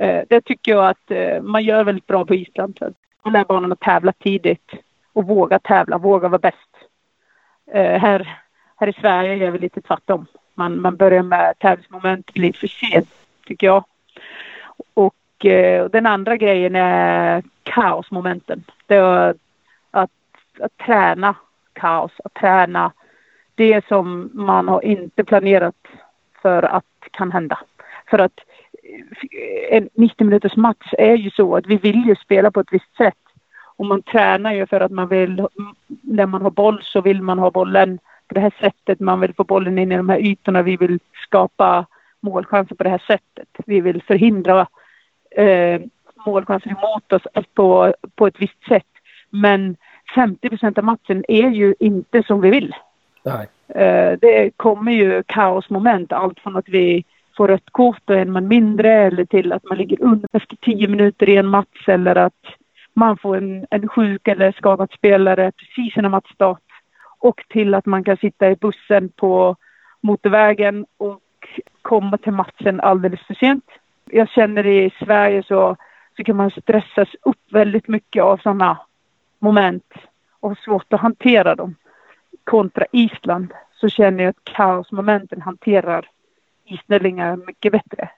Eh, 0.00 0.22
det 0.28 0.40
tycker 0.40 0.72
jag 0.72 0.88
att 0.88 1.10
eh, 1.10 1.42
man 1.42 1.64
gör 1.64 1.84
väldigt 1.84 2.06
bra 2.06 2.24
på 2.24 2.34
Island. 2.34 2.78
Man 3.24 3.32
lär 3.32 3.44
barnen 3.44 3.72
att 3.72 3.80
tävla 3.80 4.12
tidigt 4.12 4.72
och 5.12 5.26
våga 5.26 5.58
tävla, 5.58 5.98
våga 5.98 6.28
vara 6.28 6.38
bäst. 6.38 6.70
Eh, 7.72 8.00
här, 8.00 8.38
här 8.76 8.88
i 8.88 8.92
Sverige 8.92 9.34
gör 9.34 9.50
vi 9.50 9.58
lite 9.58 9.80
tvärtom. 9.80 10.26
Man, 10.54 10.80
man 10.80 10.96
börjar 10.96 11.22
med 11.22 11.54
tävlingsmoment 11.58 12.36
lite 12.36 12.58
för 12.58 12.66
sent, 12.66 13.08
tycker 13.46 13.66
jag. 13.66 13.84
Eh, 15.44 15.84
den 15.84 16.06
andra 16.06 16.36
grejen 16.36 16.76
är 16.76 17.42
kaosmomenten. 17.62 18.64
Det 18.86 18.94
är 18.94 19.34
att, 19.90 20.10
att 20.60 20.76
träna 20.86 21.34
kaos, 21.72 22.12
att 22.24 22.34
träna 22.34 22.92
det 23.54 23.86
som 23.88 24.30
man 24.34 24.68
har 24.68 24.84
inte 24.84 25.24
planerat 25.24 25.74
för 26.42 26.62
att 26.62 26.84
kan 27.10 27.32
hända. 27.32 27.58
För 28.10 28.18
att 28.18 28.40
eh, 28.82 29.76
en 29.76 29.88
90 29.94 30.24
minuters 30.24 30.56
match 30.56 30.92
är 30.98 31.16
ju 31.16 31.30
så 31.30 31.56
att 31.56 31.66
vi 31.66 31.76
vill 31.76 32.04
ju 32.06 32.16
spela 32.16 32.50
på 32.50 32.60
ett 32.60 32.72
visst 32.72 32.96
sätt. 32.96 33.18
Och 33.76 33.86
man 33.86 34.02
tränar 34.02 34.52
ju 34.52 34.66
för 34.66 34.80
att 34.80 34.92
man 34.92 35.08
vill, 35.08 35.48
när 36.02 36.26
man 36.26 36.42
har 36.42 36.50
boll 36.50 36.80
så 36.82 37.00
vill 37.00 37.22
man 37.22 37.38
ha 37.38 37.50
bollen 37.50 37.98
på 38.28 38.34
det 38.34 38.40
här 38.40 38.54
sättet. 38.60 39.00
Man 39.00 39.20
vill 39.20 39.34
få 39.34 39.44
bollen 39.44 39.78
in 39.78 39.92
i 39.92 39.96
de 39.96 40.08
här 40.08 40.18
ytorna. 40.18 40.62
Vi 40.62 40.76
vill 40.76 40.98
skapa 41.26 41.86
målchanser 42.20 42.74
på 42.74 42.82
det 42.84 42.90
här 42.90 43.02
sättet. 43.06 43.48
Vi 43.66 43.80
vill 43.80 44.02
förhindra 44.02 44.66
eh, 45.36 45.80
målchanser 46.26 46.70
emot 46.70 47.12
oss 47.12 47.22
på, 47.54 47.94
på 48.14 48.26
ett 48.26 48.40
visst 48.40 48.68
sätt. 48.68 48.86
Men 49.30 49.76
50 50.14 50.48
procent 50.48 50.78
av 50.78 50.84
matchen 50.84 51.24
är 51.28 51.50
ju 51.50 51.74
inte 51.80 52.22
som 52.22 52.40
vi 52.40 52.50
vill. 52.50 52.74
Nej. 53.24 53.48
Eh, 53.68 54.18
det 54.20 54.50
kommer 54.56 54.92
ju 54.92 55.22
kaosmoment, 55.22 56.12
allt 56.12 56.40
från 56.40 56.56
att 56.56 56.68
vi 56.68 57.04
får 57.36 57.48
rött 57.48 57.70
kort 57.70 58.10
och 58.10 58.16
en 58.16 58.32
man 58.32 58.48
mindre 58.48 58.92
eller 58.92 59.24
till 59.24 59.52
att 59.52 59.64
man 59.64 59.78
ligger 59.78 60.02
under 60.02 60.28
efter 60.32 60.56
tio 60.56 60.88
minuter 60.88 61.28
i 61.28 61.36
en 61.36 61.46
match 61.46 61.88
eller 61.88 62.16
att 62.16 62.44
man 62.94 63.16
får 63.16 63.36
en, 63.36 63.66
en 63.70 63.88
sjuk 63.88 64.28
eller 64.28 64.52
skadad 64.52 64.90
spelare 64.92 65.52
precis 65.52 65.96
innan 65.96 66.10
matchstart 66.10 66.62
och 67.18 67.44
till 67.48 67.74
att 67.74 67.86
man 67.86 68.04
kan 68.04 68.16
sitta 68.16 68.50
i 68.50 68.56
bussen 68.56 69.08
på 69.08 69.56
motorvägen 70.00 70.86
och 70.96 71.20
komma 71.82 72.18
till 72.18 72.32
matchen 72.32 72.80
alldeles 72.80 73.20
för 73.26 73.34
sent 73.34 73.64
jag 74.04 74.28
känner 74.28 74.66
i 74.66 74.90
Sverige 74.98 75.42
så, 75.42 75.76
så 76.16 76.24
kan 76.24 76.36
man 76.36 76.50
stressas 76.50 77.08
upp 77.22 77.52
väldigt 77.52 77.88
mycket 77.88 78.22
av 78.22 78.36
sådana 78.36 78.78
moment 79.38 79.92
och 80.40 80.48
ha 80.48 80.56
svårt 80.56 80.92
att 80.92 81.00
hantera 81.00 81.54
dem. 81.54 81.74
Kontra 82.44 82.86
Island 82.92 83.52
så 83.72 83.88
känner 83.88 84.24
jag 84.24 84.30
att 84.30 84.44
kaosmomenten 84.44 85.42
hanterar 85.42 86.08
islänningar 86.64 87.36
mycket 87.36 87.72
bättre. 87.72 88.10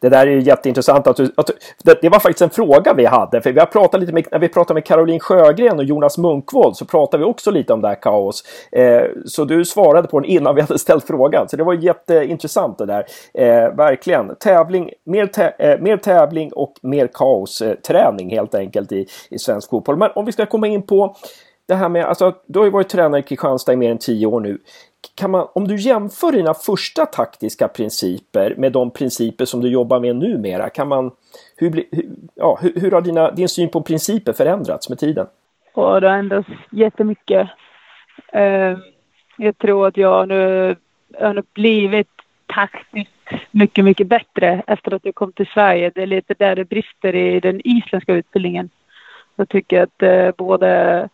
Det 0.00 0.08
där 0.08 0.26
är 0.26 0.30
ju 0.30 0.40
jätteintressant. 0.40 1.06
Att 1.06 1.16
du, 1.16 1.32
att 1.36 1.50
det, 1.84 1.98
det, 2.02 2.08
var 2.08 2.18
faktiskt 2.18 2.42
en 2.42 2.50
fråga 2.50 2.94
vi 2.94 3.04
hade. 3.04 3.42
För 3.42 3.52
vi 3.52 3.58
har 3.58 3.66
pratat 3.66 4.00
lite 4.00 4.12
med, 4.12 4.26
när 4.32 4.38
vi 4.38 4.48
pratade 4.48 4.74
med 4.74 4.84
Caroline 4.84 5.20
Sjögren 5.20 5.78
och 5.78 5.84
Jonas 5.84 6.18
Munkvold 6.18 6.76
så 6.76 6.84
pratade 6.84 7.24
vi 7.24 7.30
också 7.30 7.50
lite 7.50 7.72
om 7.72 7.80
det 7.80 7.88
här 7.88 8.02
kaos. 8.02 8.44
Eh, 8.72 9.02
så 9.26 9.44
du 9.44 9.64
svarade 9.64 10.08
på 10.08 10.20
den 10.20 10.30
innan 10.30 10.54
vi 10.54 10.60
hade 10.60 10.78
ställt 10.78 11.06
frågan. 11.06 11.48
Så 11.48 11.56
det 11.56 11.64
var 11.64 11.74
jätteintressant 11.74 12.78
det 12.78 12.86
där. 12.86 13.04
Eh, 13.34 13.76
verkligen. 13.76 14.36
Tävling, 14.40 14.90
mer, 15.06 15.26
tä, 15.26 15.54
eh, 15.58 15.80
mer 15.80 15.96
tävling 15.96 16.52
och 16.52 16.74
mer 16.82 17.06
kaosträning 17.06 18.32
eh, 18.32 18.36
helt 18.36 18.54
enkelt 18.54 18.92
i, 18.92 19.06
i 19.30 19.38
svensk 19.38 19.70
fotboll. 19.70 19.96
Men 19.96 20.10
om 20.14 20.24
vi 20.24 20.32
ska 20.32 20.46
komma 20.46 20.66
in 20.66 20.82
på 20.82 21.16
det 21.68 21.74
här 21.74 21.88
med, 21.88 22.04
alltså 22.04 22.34
du 22.46 22.58
har 22.58 22.66
ju 22.66 22.72
varit 22.72 22.88
tränare 22.88 23.20
i 23.20 23.22
Kristianstad 23.22 23.72
i 23.72 23.76
mer 23.76 23.90
än 23.90 23.98
tio 23.98 24.26
år 24.26 24.40
nu 24.40 24.58
kan 25.14 25.30
man, 25.30 25.48
om 25.54 25.68
du 25.68 25.76
jämför 25.76 26.32
dina 26.32 26.54
första 26.54 27.06
taktiska 27.06 27.68
principer 27.68 28.54
med 28.56 28.72
de 28.72 28.90
principer 28.90 29.44
som 29.44 29.60
du 29.60 29.68
jobbar 29.68 30.00
med 30.00 30.16
numera, 30.16 30.68
kan 30.68 30.88
man, 30.88 31.10
hur, 31.56 31.70
bli, 31.70 31.88
hur, 31.92 32.06
ja, 32.34 32.58
hur, 32.62 32.80
hur 32.80 32.90
har 32.90 33.00
dina, 33.00 33.30
din 33.30 33.48
syn 33.48 33.68
på 33.70 33.82
principer 33.82 34.32
förändrats 34.32 34.88
med 34.88 34.98
tiden? 34.98 35.26
Och 35.74 36.00
det 36.00 36.08
har 36.08 36.18
ändrats 36.18 36.48
jättemycket. 36.70 37.48
Eh, 38.32 38.78
jag 39.36 39.58
tror 39.58 39.86
att 39.86 39.96
jag 39.96 40.28
nu 40.28 40.76
har 41.20 41.42
blivit 41.54 42.08
taktiskt 42.46 43.10
mycket, 43.50 43.84
mycket 43.84 44.06
bättre 44.06 44.62
efter 44.66 44.94
att 44.94 45.04
jag 45.04 45.14
kom 45.14 45.32
till 45.32 45.46
Sverige. 45.46 45.90
Det 45.94 46.02
är 46.02 46.06
lite 46.06 46.34
där 46.38 46.56
det 46.56 46.64
brister 46.64 47.14
i 47.14 47.40
den 47.40 47.60
isländska 47.64 48.14
utbildningen. 48.14 48.70
Jag 49.36 49.48
tycker 49.48 49.82
att 49.82 50.02
eh, 50.02 50.30
både 50.36 51.08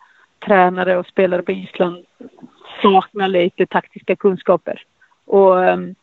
tränare 0.45 0.97
och 0.97 1.05
spelare 1.05 1.41
på 1.41 1.51
Island 1.51 2.05
saknar 2.81 3.27
lite 3.27 3.65
taktiska 3.65 4.15
kunskaper. 4.15 4.83
Och 5.25 5.65
ehm, 5.65 5.95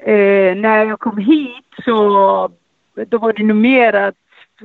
eh, 0.00 0.56
när 0.56 0.84
jag 0.84 1.00
kom 1.00 1.18
hit 1.18 1.66
så 1.84 1.92
då 2.94 3.18
var 3.18 3.32
det 3.32 3.42
nog 3.42 3.56
mer 3.56 3.92
att 3.92 4.14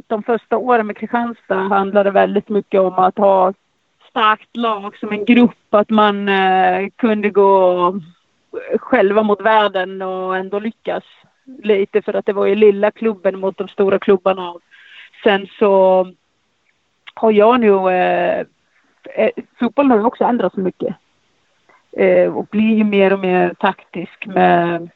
de 0.08 0.24
första 0.24 0.58
åren 0.58 0.88
med 0.88 0.98
Kristianstad 0.98 1.56
handlade 1.56 2.12
väldigt 2.12 2.50
mycket 2.50 2.82
om 2.82 2.94
att 2.94 3.18
ha 3.18 3.54
starkt 4.10 4.58
lag 4.58 4.98
som 4.98 5.12
en 5.12 5.26
grupp, 5.26 5.74
att 5.74 5.90
man 5.90 6.30
eh, 6.30 6.90
kunde 6.96 7.30
gå 7.30 7.94
själva 8.78 9.24
mot 9.24 9.42
världen 9.42 10.02
och 10.02 10.38
ändå 10.38 10.60
lyckas 10.60 11.04
lite 11.64 12.02
för 12.02 12.14
att 12.14 12.26
det 12.26 12.34
var 12.34 12.46
ju 12.46 12.56
lilla 12.56 12.92
klubben 12.92 13.40
mot 13.40 13.58
de 13.58 13.68
stora 13.68 14.00
klubbarna. 14.00 14.56
Sen 15.24 15.48
så 15.60 16.08
har 17.14 17.32
jag 17.32 17.60
nu, 17.60 17.90
eh, 17.90 18.46
eh 19.16 19.30
fotbollen 19.60 19.92
har 19.92 19.98
ju 19.98 20.06
också 20.06 20.24
ändrats 20.24 20.56
mycket 20.56 20.96
Eh, 22.00 22.38
och 22.38 22.46
blir 22.46 22.76
ju 22.76 22.84
mer 22.84 23.14
och 23.14 23.20
mer 23.20 23.54
taktisk 23.54 24.26
med, 24.26 24.90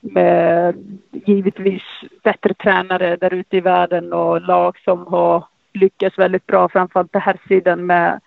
med 0.00 0.74
givetvis 1.10 1.82
bättre 2.22 2.54
tränare 2.54 3.16
där 3.16 3.34
ute 3.34 3.56
i 3.56 3.60
världen 3.60 4.12
och 4.12 4.40
lag 4.40 4.78
som 4.78 5.06
har 5.06 5.44
lyckats 5.72 6.18
väldigt 6.18 6.46
bra, 6.46 6.68
framförallt 6.68 7.12
på 7.12 7.18
här 7.18 7.36
sidan 7.48 7.86
med 7.86 8.20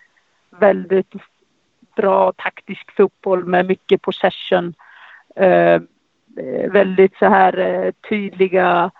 väldigt 0.50 1.12
bra 1.96 2.32
taktisk 2.32 2.96
fotboll 2.96 3.44
med 3.44 3.66
mycket 3.66 4.02
possession. 4.02 4.74
Eh, 5.36 5.80
väldigt 6.70 7.16
så 7.16 7.26
här 7.26 7.58
eh, 7.58 7.90
tydliga 8.08 8.90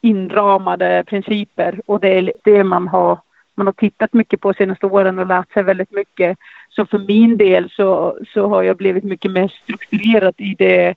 inramade 0.00 1.04
principer 1.06 1.80
och 1.86 2.00
det 2.00 2.18
är 2.18 2.32
det 2.44 2.64
man 2.64 2.88
har, 2.88 3.18
man 3.56 3.66
har 3.66 3.72
tittat 3.72 4.12
mycket 4.12 4.40
på 4.40 4.54
senaste 4.54 4.86
åren 4.86 5.18
och 5.18 5.26
lärt 5.26 5.52
sig 5.52 5.62
väldigt 5.62 5.92
mycket. 5.92 6.38
Så 6.68 6.86
för 6.86 6.98
min 6.98 7.36
del 7.36 7.70
så, 7.70 8.18
så 8.34 8.48
har 8.48 8.62
jag 8.62 8.76
blivit 8.76 9.04
mycket 9.04 9.30
mer 9.30 9.48
strukturerad 9.48 10.34
i 10.36 10.54
det 10.58 10.94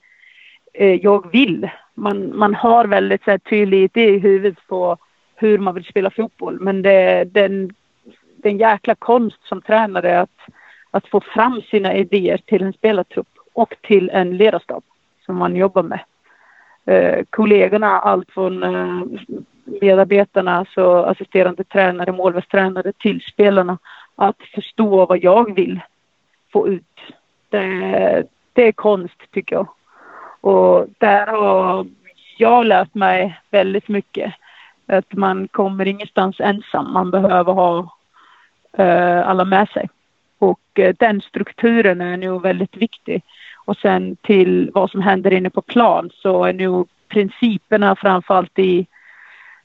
eh, 0.73 0.95
jag 0.95 1.31
vill. 1.31 1.69
Man, 1.95 2.37
man 2.37 2.55
har 2.55 2.85
väldigt 2.85 3.23
så 3.23 3.31
här, 3.31 3.37
tydlig 3.37 3.83
idé 3.83 4.09
i 4.09 4.19
huvudet 4.19 4.67
på 4.67 4.97
hur 5.35 5.57
man 5.57 5.75
vill 5.75 5.85
spela 5.85 6.09
fotboll 6.09 6.59
men 6.59 6.81
det, 6.81 7.23
den, 7.23 7.73
den 8.35 8.43
är 8.43 8.49
en 8.49 8.57
jäkla 8.57 8.95
konst 8.95 9.47
som 9.47 9.61
tränare 9.61 10.21
att 10.21 10.39
att 10.91 11.07
få 11.07 11.21
fram 11.21 11.61
sina 11.61 11.95
idéer 11.95 12.37
till 12.37 12.63
en 12.63 12.73
spelartrupp 12.73 13.27
och 13.53 13.75
till 13.81 14.09
en 14.09 14.37
ledarstab 14.37 14.83
som 15.25 15.35
man 15.35 15.55
jobbar 15.55 15.83
med. 15.83 15.99
Eh, 16.85 17.25
kollegorna, 17.29 17.99
allt 17.99 18.31
från 18.31 18.63
eh, 18.63 19.01
medarbetarna, 19.81 20.57
alltså 20.57 21.03
assisterande 21.03 21.63
tränare, 21.63 22.11
målvaktstränare 22.11 22.93
till 22.93 23.21
spelarna, 23.21 23.77
att 24.15 24.41
förstå 24.55 25.05
vad 25.05 25.23
jag 25.23 25.55
vill 25.55 25.79
få 26.53 26.67
ut. 26.67 26.83
Det, 27.49 28.23
det 28.53 28.67
är 28.67 28.71
konst 28.71 29.31
tycker 29.31 29.55
jag. 29.55 29.67
Och 30.41 30.87
där 30.97 31.27
har 31.27 31.87
jag 32.37 32.65
lärt 32.65 32.95
mig 32.95 33.39
väldigt 33.51 33.87
mycket. 33.87 34.33
Att 34.87 35.13
man 35.13 35.47
kommer 35.47 35.87
ingenstans 35.87 36.39
ensam. 36.39 36.93
Man 36.93 37.11
behöver 37.11 37.53
ha 37.53 37.95
eh, 38.77 39.27
alla 39.27 39.45
med 39.45 39.69
sig. 39.69 39.89
Och 40.39 40.59
eh, 40.79 40.95
den 40.99 41.21
strukturen 41.21 42.01
är 42.01 42.17
nog 42.17 42.41
väldigt 42.41 42.77
viktig. 42.77 43.23
Och 43.65 43.77
sen 43.77 44.15
till 44.15 44.71
vad 44.73 44.91
som 44.91 45.01
händer 45.01 45.33
inne 45.33 45.49
på 45.49 45.61
plan 45.61 46.09
så 46.13 46.43
är 46.43 46.53
nog 46.53 46.87
principerna 47.07 47.95
framförallt 47.95 48.59
i, 48.59 48.87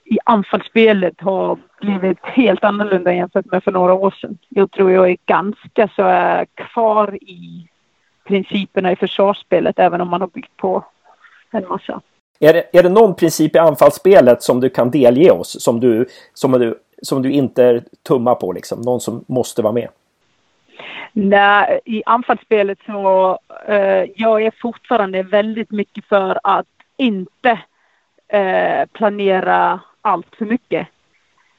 i 0.04 0.18
anfallsspelet 0.24 1.20
har 1.20 1.58
blivit 1.80 2.18
helt 2.22 2.64
annorlunda 2.64 3.14
jämfört 3.14 3.46
med 3.46 3.64
för 3.64 3.72
några 3.72 3.94
år 3.94 4.10
sedan. 4.10 4.38
Jag 4.48 4.70
tror 4.70 4.90
jag 4.90 5.10
är 5.10 5.16
ganska 5.26 5.88
så 5.96 6.02
är 6.02 6.44
kvar 6.54 7.14
i 7.14 7.68
principerna 8.24 8.92
i 8.92 8.96
försvarsspelet 8.96 9.78
även 9.78 10.00
om 10.00 10.08
man 10.08 10.20
har 10.20 10.28
byggt 10.28 10.56
på 10.56 10.84
en 11.50 11.68
massa. 11.68 12.00
Är 12.40 12.52
det, 12.52 12.78
är 12.78 12.82
det 12.82 12.88
någon 12.88 13.14
princip 13.14 13.56
i 13.56 13.58
anfallsspelet 13.58 14.42
som 14.42 14.60
du 14.60 14.70
kan 14.70 14.90
delge 14.90 15.30
oss 15.30 15.62
som 15.62 15.80
du, 15.80 16.06
som 16.34 16.52
du, 16.52 16.78
som 17.02 17.22
du 17.22 17.32
inte 17.32 17.84
tummar 18.08 18.34
på 18.34 18.52
liksom? 18.52 18.80
Någon 18.80 19.00
som 19.00 19.24
måste 19.26 19.62
vara 19.62 19.72
med? 19.72 19.88
Nej, 21.12 21.80
i 21.84 22.02
anfallsspelet 22.06 22.78
så 22.86 23.38
eh, 23.68 24.04
jag 24.16 24.42
är 24.42 24.52
fortfarande 24.60 25.22
väldigt 25.22 25.70
mycket 25.70 26.04
för 26.04 26.38
att 26.42 26.66
inte 26.96 27.58
eh, 28.28 28.86
planera 28.92 29.80
allt 30.04 30.36
för 30.36 30.44
mycket. 30.44 30.88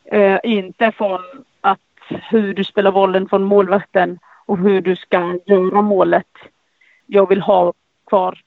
Eh, 0.06 0.40
inte 0.44 0.92
från 0.92 1.22
att 1.62 1.80
hur 2.30 2.54
du 2.54 2.64
spelar 2.64 2.92
bollen 2.92 3.30
från 3.30 3.44
målvakten 3.44 4.20
och 4.46 4.58
hur 4.58 4.82
du 4.82 4.96
ska 4.96 5.40
göra 5.46 5.82
målet. 5.82 6.28
Jag 7.06 7.30
vill 7.30 7.42
ha 7.42 7.74
kvar 8.08 8.42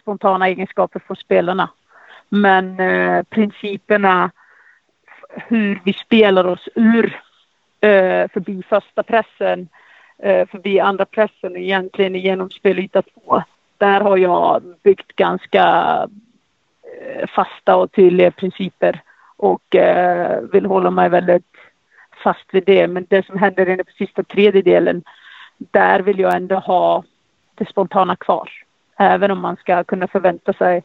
spontana 0.00 0.48
egenskaper 0.48 1.00
från 1.06 1.16
spelarna. 1.16 1.70
Men 2.28 2.80
eh, 2.80 3.22
principerna 3.22 4.30
hur 5.28 5.80
vi 5.84 5.92
spelar 5.92 6.44
oss 6.44 6.68
ur 6.74 7.20
eh, 7.80 8.30
förbi 8.32 8.62
första 8.68 9.02
pressen 9.02 9.68
eh, 10.18 10.48
förbi 10.48 10.80
andra 10.80 11.04
pressen 11.04 11.56
egentligen 11.56 12.14
genom 12.14 12.50
spelyta 12.50 13.02
två. 13.02 13.42
Där 13.78 14.00
har 14.00 14.16
jag 14.16 14.62
byggt 14.82 15.16
ganska 15.16 15.64
eh, 17.02 17.26
fasta 17.28 17.76
och 17.76 17.92
tydliga 17.92 18.30
principer 18.30 19.02
och 19.42 19.76
eh, 19.76 20.40
vill 20.52 20.66
hålla 20.66 20.90
mig 20.90 21.08
väldigt 21.08 21.56
fast 22.22 22.54
vid 22.54 22.64
det. 22.64 22.86
Men 22.88 23.06
det 23.08 23.26
som 23.26 23.38
händer 23.38 23.68
inne 23.68 23.84
på 23.84 23.90
sista 23.92 24.22
tredjedelen, 24.22 25.02
där 25.58 26.00
vill 26.00 26.18
jag 26.18 26.36
ändå 26.36 26.56
ha 26.56 27.04
det 27.54 27.68
spontana 27.68 28.16
kvar. 28.16 28.50
Även 28.96 29.30
om 29.30 29.40
man 29.40 29.56
ska 29.56 29.84
kunna 29.84 30.08
förvänta 30.08 30.52
sig 30.52 30.82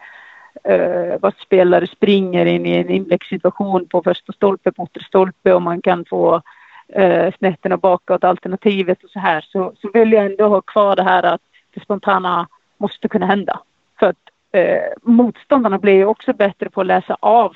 eh, 0.64 1.20
vad 1.22 1.34
spelare 1.36 1.88
springer 1.88 2.46
in 2.46 2.66
i 2.66 2.76
en 2.76 2.90
inläggssituation 2.90 3.88
på 3.88 4.04
första 4.04 4.34
stolpe, 4.34 4.72
på 4.72 4.88
stolpe 5.08 5.54
och 5.54 5.62
man 5.62 5.82
kan 5.82 6.06
få 6.06 6.42
eh, 6.88 7.34
snetterna 7.38 7.78
bakåt, 7.78 8.24
alternativet 8.24 9.04
och 9.04 9.10
så 9.10 9.20
här, 9.20 9.42
så, 9.42 9.74
så 9.82 9.90
vill 9.94 10.12
jag 10.12 10.26
ändå 10.26 10.48
ha 10.48 10.62
kvar 10.62 10.96
det 10.96 11.04
här 11.04 11.24
att 11.24 11.42
det 11.74 11.80
spontana 11.80 12.48
måste 12.78 13.08
kunna 13.08 13.26
hända. 13.26 13.60
För 14.00 14.08
att 14.08 14.30
eh, 14.52 14.94
motståndarna 15.02 15.78
blir 15.78 15.94
ju 15.94 16.06
också 16.06 16.34
bättre 16.34 16.70
på 16.70 16.82
att 16.82 16.88
läsa 16.88 17.18
av 17.20 17.56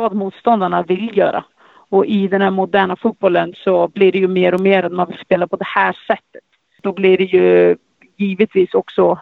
vad 0.00 0.14
motståndarna 0.14 0.82
vill 0.82 1.18
göra. 1.18 1.44
Och 1.88 2.06
i 2.06 2.28
den 2.28 2.42
här 2.42 2.50
moderna 2.50 2.96
fotbollen 2.96 3.54
så 3.56 3.88
blir 3.88 4.12
det 4.12 4.18
ju 4.18 4.28
mer 4.28 4.54
och 4.54 4.60
mer 4.60 4.82
att 4.82 4.92
man 4.92 5.06
vill 5.06 5.18
spela 5.18 5.46
på 5.46 5.56
det 5.56 5.66
här 5.66 5.96
sättet. 6.06 6.42
Då 6.82 6.92
blir 6.92 7.18
det 7.18 7.24
ju 7.24 7.76
givetvis 8.16 8.74
också 8.74 9.18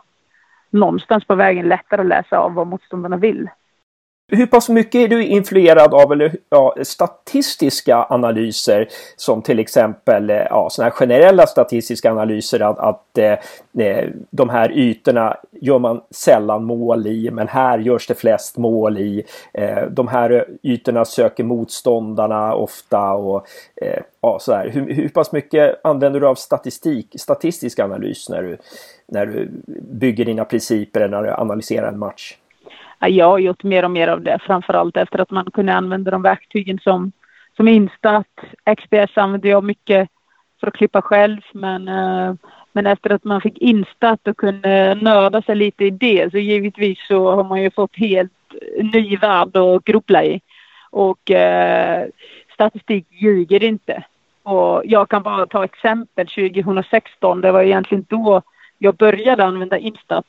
någonstans 0.70 1.24
på 1.24 1.34
vägen 1.34 1.68
lättare 1.68 2.00
att 2.00 2.06
läsa 2.06 2.38
av 2.38 2.54
vad 2.54 2.66
motståndarna 2.66 3.16
vill 3.16 3.48
hur 4.30 4.46
pass 4.46 4.68
mycket 4.68 4.94
är 4.94 5.08
du 5.08 5.24
influerad 5.24 5.94
av 5.94 6.12
eller, 6.12 6.36
ja, 6.48 6.76
statistiska 6.82 8.06
analyser 8.10 8.88
som 9.16 9.42
till 9.42 9.58
exempel 9.58 10.30
eh, 10.30 10.36
ja, 10.36 10.68
såna 10.70 10.84
här 10.84 10.90
generella 10.90 11.46
statistiska 11.46 12.10
analyser 12.10 12.60
att, 12.60 12.78
att 12.78 13.18
eh, 13.18 13.86
eh, 13.86 14.08
de 14.30 14.48
här 14.48 14.72
ytorna 14.72 15.36
gör 15.52 15.78
man 15.78 16.00
sällan 16.10 16.64
mål 16.64 17.06
i 17.06 17.30
men 17.30 17.48
här 17.48 17.78
görs 17.78 18.06
det 18.06 18.14
flest 18.14 18.56
mål 18.56 18.98
i. 18.98 19.24
Eh, 19.54 19.82
de 19.90 20.08
här 20.08 20.30
eh, 20.30 20.42
ytorna 20.62 21.04
söker 21.04 21.44
motståndarna 21.44 22.54
ofta 22.54 23.12
och 23.12 23.46
eh, 23.76 24.02
ja, 24.20 24.38
så 24.40 24.52
här. 24.52 24.68
Hur, 24.68 24.94
hur 24.94 25.08
pass 25.08 25.32
mycket 25.32 25.80
använder 25.84 26.20
du 26.20 26.26
av 26.26 26.34
statistik, 26.34 27.14
statistisk 27.18 27.78
analys 27.78 28.28
när 28.28 28.42
du, 28.42 28.58
när 29.06 29.26
du 29.26 29.50
bygger 29.82 30.24
dina 30.24 30.44
principer 30.44 31.00
eller 31.00 31.16
när 31.16 31.22
du 31.22 31.34
analyserar 31.34 31.88
en 31.88 31.98
match? 31.98 32.36
Jag 33.08 33.26
har 33.26 33.38
gjort 33.38 33.62
mer 33.62 33.84
och 33.84 33.90
mer 33.90 34.08
av 34.08 34.22
det, 34.22 34.38
framförallt 34.42 34.96
efter 34.96 35.18
att 35.18 35.30
man 35.30 35.50
kunde 35.50 35.74
använda 35.74 36.10
de 36.10 36.22
verktygen 36.22 36.78
som, 36.78 37.12
som 37.56 37.68
Instat. 37.68 38.26
XPS 38.76 39.18
använde 39.18 39.48
jag 39.48 39.64
mycket 39.64 40.08
för 40.60 40.66
att 40.66 40.74
klippa 40.74 41.02
själv, 41.02 41.40
men, 41.52 41.88
eh, 41.88 42.34
men 42.72 42.86
efter 42.86 43.10
att 43.10 43.24
man 43.24 43.40
fick 43.40 43.58
Instat 43.58 44.28
och 44.28 44.36
kunde 44.36 44.94
nörda 44.94 45.42
sig 45.42 45.54
lite 45.54 45.84
i 45.84 45.90
det 45.90 46.30
så 46.30 46.38
givetvis 46.38 46.98
så 47.08 47.30
har 47.30 47.44
man 47.44 47.62
ju 47.62 47.70
fått 47.70 47.96
helt 47.96 48.32
ny 48.92 49.16
värld 49.16 49.56
att 49.56 49.84
grubbla 49.84 50.24
i. 50.24 50.40
Och 50.90 51.30
eh, 51.30 52.06
statistik 52.54 53.06
ljuger 53.10 53.64
inte. 53.64 54.04
Och 54.42 54.82
jag 54.84 55.08
kan 55.08 55.22
bara 55.22 55.46
ta 55.46 55.64
exempel 55.64 56.26
2016, 56.26 57.40
det 57.40 57.52
var 57.52 57.62
egentligen 57.62 58.06
då 58.08 58.42
jag 58.78 58.94
började 58.94 59.44
använda 59.44 59.78
Instat. 59.78 60.26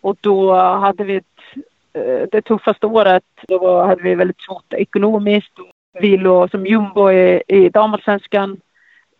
Och 0.00 0.16
då 0.20 0.54
hade 0.54 1.04
vi 1.04 1.16
ett 1.16 1.64
Eh, 1.96 2.28
det 2.32 2.42
tuffaste 2.42 2.86
året 2.86 3.24
då 3.48 3.82
hade 3.82 4.02
vi 4.02 4.14
väldigt 4.14 4.40
svårt 4.40 4.72
ekonomiskt. 4.72 5.52
Vi 6.00 6.16
låg 6.16 6.50
som 6.50 6.66
jumbo 6.66 7.10
i, 7.10 7.42
i 7.48 7.68
damallsvenskan. 7.68 8.60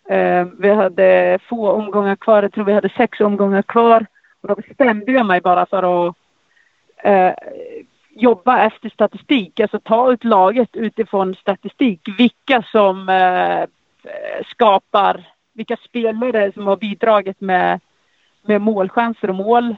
Eh, 0.08 0.46
vi 0.58 0.70
hade 0.70 1.38
få 1.48 1.70
omgångar 1.70 2.16
kvar. 2.16 2.42
Jag 2.42 2.52
tror 2.52 2.64
vi 2.64 2.72
hade 2.72 2.88
sex 2.96 3.20
omgångar 3.20 3.62
kvar. 3.62 4.06
Och 4.40 4.48
då 4.48 4.54
bestämde 4.54 5.12
jag 5.12 5.26
mig 5.26 5.40
bara 5.40 5.66
för 5.66 6.08
att 6.08 6.14
eh, 7.02 7.34
jobba 8.10 8.64
efter 8.66 8.88
statistik, 8.88 9.60
alltså 9.60 9.80
ta 9.80 10.12
ut 10.12 10.24
laget 10.24 10.76
utifrån 10.76 11.34
statistik. 11.34 12.00
Vilka 12.18 12.62
som 12.62 13.08
eh, 13.08 13.64
skapar, 14.50 15.28
vilka 15.52 15.76
spelare 15.76 16.52
som 16.52 16.66
har 16.66 16.76
bidragit 16.76 17.40
med, 17.40 17.80
med 18.42 18.60
målchanser 18.60 19.30
och 19.30 19.36
mål. 19.36 19.76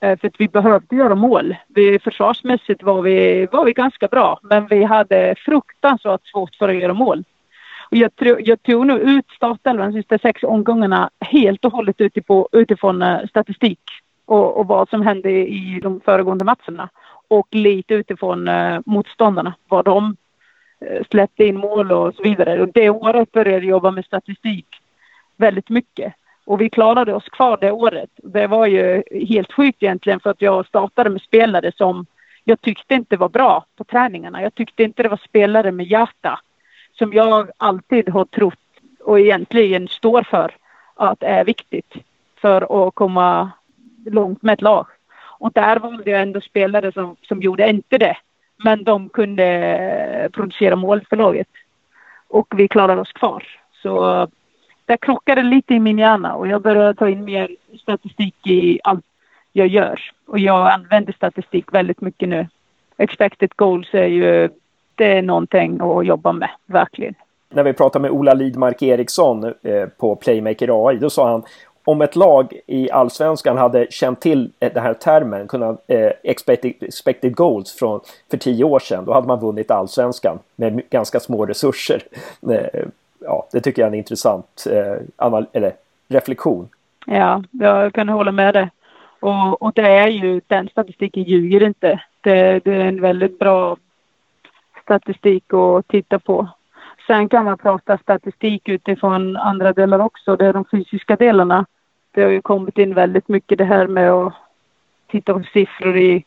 Eh, 0.00 0.18
för 0.18 0.28
att 0.28 0.40
vi 0.40 0.48
behövde 0.48 0.96
göra 0.96 1.14
mål. 1.14 1.56
Vi, 1.68 1.98
försvarsmässigt 1.98 2.82
var 2.82 3.02
vi, 3.02 3.46
var 3.52 3.64
vi 3.64 3.72
ganska 3.72 4.08
bra, 4.08 4.40
men 4.42 4.66
vi 4.66 4.84
hade 4.84 5.34
fruktansvärt 5.38 6.26
svårt 6.26 6.54
för 6.54 6.68
att 6.68 6.76
göra 6.76 6.94
mål. 6.94 7.24
Och 7.90 7.96
jag, 7.96 8.10
jag 8.40 8.62
tog 8.62 8.86
nu 8.86 8.98
ut 8.98 9.30
startelvan 9.30 9.92
de 9.92 10.02
sista 10.02 10.18
sex 10.18 10.42
omgångarna 10.42 11.10
helt 11.20 11.64
och 11.64 11.72
hållet 11.72 12.00
utifrån, 12.00 12.46
utifrån 12.52 13.04
statistik 13.28 13.80
och, 14.24 14.56
och, 14.56 14.66
vad 14.66 14.88
som 14.88 15.02
hände 15.02 15.30
i 15.30 15.80
de 15.82 16.00
föregående 16.00 16.44
matcherna. 16.44 16.88
Och 17.28 17.48
lite 17.50 17.94
utifrån 17.94 18.48
uh, 18.48 18.80
motståndarna, 18.86 19.54
vad 19.68 19.84
de 19.84 20.16
uh, 20.84 21.02
släppte 21.10 21.44
in 21.44 21.58
mål 21.58 21.92
och 21.92 22.14
så 22.14 22.22
vidare. 22.22 22.62
Och 22.62 22.68
det 22.74 22.90
året 22.90 23.32
började 23.32 23.56
jag 23.56 23.64
jobba 23.64 23.90
med 23.90 24.04
statistik 24.04 24.66
väldigt 25.36 25.68
mycket. 25.68 26.14
Och 26.48 26.60
vi 26.60 26.70
klarade 26.70 27.14
oss 27.14 27.28
kvar 27.28 27.58
det 27.60 27.70
året. 27.70 28.10
Det 28.16 28.46
var 28.46 28.66
ju 28.66 29.02
helt 29.28 29.52
sjukt 29.52 29.82
egentligen 29.82 30.20
för 30.20 30.30
att 30.30 30.42
jag 30.42 30.66
startade 30.66 31.10
med 31.10 31.22
spelare 31.22 31.72
som 31.76 32.06
jag 32.44 32.60
tyckte 32.60 32.94
inte 32.94 33.16
var 33.16 33.28
bra 33.28 33.64
på 33.76 33.84
träningarna. 33.84 34.42
Jag 34.42 34.54
tyckte 34.54 34.82
inte 34.82 35.02
det 35.02 35.08
var 35.08 35.20
spelare 35.28 35.72
med 35.72 35.86
hjärta 35.86 36.40
som 36.98 37.12
jag 37.12 37.50
alltid 37.56 38.08
har 38.08 38.24
trott 38.24 38.54
och 39.00 39.20
egentligen 39.20 39.88
står 39.88 40.22
för 40.22 40.54
att 40.94 41.22
är 41.22 41.44
viktigt 41.44 41.94
för 42.40 42.88
att 42.88 42.94
komma 42.94 43.50
långt 44.06 44.42
med 44.42 44.52
ett 44.52 44.62
lag. 44.62 44.86
Och 45.38 45.52
där 45.52 45.76
valde 45.76 46.10
jag 46.10 46.22
ändå 46.22 46.40
spelare 46.40 46.92
som, 46.92 47.16
som 47.22 47.42
gjorde 47.42 47.70
inte 47.70 47.98
det. 47.98 48.16
Men 48.64 48.84
de 48.84 49.08
kunde 49.08 50.30
producera 50.32 50.76
mål 50.76 51.06
för 51.08 51.16
laget. 51.16 51.48
Och 52.28 52.46
vi 52.56 52.68
klarade 52.68 53.00
oss 53.00 53.12
kvar. 53.12 53.44
Så 53.82 54.28
där 54.88 54.96
krockade 54.96 55.42
lite 55.42 55.74
i 55.74 55.78
min 55.78 55.98
hjärna 55.98 56.34
och 56.34 56.46
jag 56.46 56.62
började 56.62 56.94
ta 56.94 57.08
in 57.08 57.24
mer 57.24 57.50
statistik 57.82 58.46
i 58.46 58.80
allt 58.84 59.04
jag 59.52 59.66
gör. 59.66 60.00
Och 60.26 60.38
jag 60.38 60.72
använder 60.72 61.12
statistik 61.12 61.72
väldigt 61.72 62.00
mycket 62.00 62.28
nu. 62.28 62.46
Expected 62.96 63.50
goals 63.56 63.94
är 63.94 64.06
ju 64.06 64.48
det 64.94 65.18
är 65.18 65.22
någonting 65.22 65.80
att 65.80 66.06
jobba 66.06 66.32
med, 66.32 66.50
verkligen. 66.66 67.14
När 67.48 67.62
vi 67.62 67.72
pratade 67.72 68.02
med 68.02 68.10
Ola 68.10 68.34
Lidmark 68.34 68.82
Eriksson 68.82 69.44
eh, 69.44 69.86
på 69.98 70.16
Playmaker 70.16 70.88
AI, 70.88 70.96
då 70.96 71.10
sa 71.10 71.30
han 71.30 71.42
om 71.84 72.02
ett 72.02 72.16
lag 72.16 72.52
i 72.66 72.90
allsvenskan 72.90 73.56
hade 73.56 73.86
känt 73.90 74.20
till 74.20 74.50
eh, 74.60 74.72
den 74.72 74.82
här 74.82 74.94
termen, 74.94 75.48
kunnat, 75.48 75.84
eh, 75.86 76.10
expected, 76.22 76.72
expected 76.80 77.36
goals 77.36 77.72
från, 77.72 78.00
för 78.30 78.36
tio 78.36 78.64
år 78.64 78.78
sedan, 78.78 79.04
då 79.04 79.12
hade 79.12 79.26
man 79.26 79.40
vunnit 79.40 79.70
allsvenskan 79.70 80.38
med 80.56 80.82
ganska 80.90 81.20
små 81.20 81.46
resurser. 81.46 82.02
Eh, 82.50 82.84
Ja, 83.20 83.48
det 83.52 83.60
tycker 83.60 83.82
jag 83.82 83.86
är 83.86 83.92
en 83.92 83.98
intressant 83.98 84.66
eh, 84.70 85.36
eller, 85.52 85.72
reflektion. 86.08 86.68
Ja, 87.06 87.42
jag 87.50 87.94
kan 87.94 88.08
hålla 88.08 88.32
med 88.32 88.54
dig. 88.54 88.70
Och, 89.20 89.62
och 89.62 89.72
det 89.74 89.88
är 89.88 90.08
ju, 90.08 90.40
den 90.46 90.68
statistiken 90.68 91.22
ljuger 91.22 91.62
inte. 91.62 92.00
Det, 92.20 92.60
det 92.64 92.74
är 92.74 92.80
en 92.80 93.00
väldigt 93.00 93.38
bra 93.38 93.76
statistik 94.82 95.54
att 95.54 95.88
titta 95.88 96.18
på. 96.18 96.48
Sen 97.06 97.28
kan 97.28 97.44
man 97.44 97.58
prata 97.58 97.98
statistik 97.98 98.68
utifrån 98.68 99.36
andra 99.36 99.72
delar 99.72 99.98
också. 99.98 100.36
Det 100.36 100.46
är 100.46 100.52
de 100.52 100.64
fysiska 100.64 101.16
delarna. 101.16 101.66
Det 102.10 102.22
har 102.22 102.30
ju 102.30 102.42
kommit 102.42 102.78
in 102.78 102.94
väldigt 102.94 103.28
mycket 103.28 103.58
det 103.58 103.64
här 103.64 103.86
med 103.86 104.10
att 104.10 104.34
titta 105.10 105.34
på 105.34 105.42
siffror 105.52 105.96
i 105.96 106.24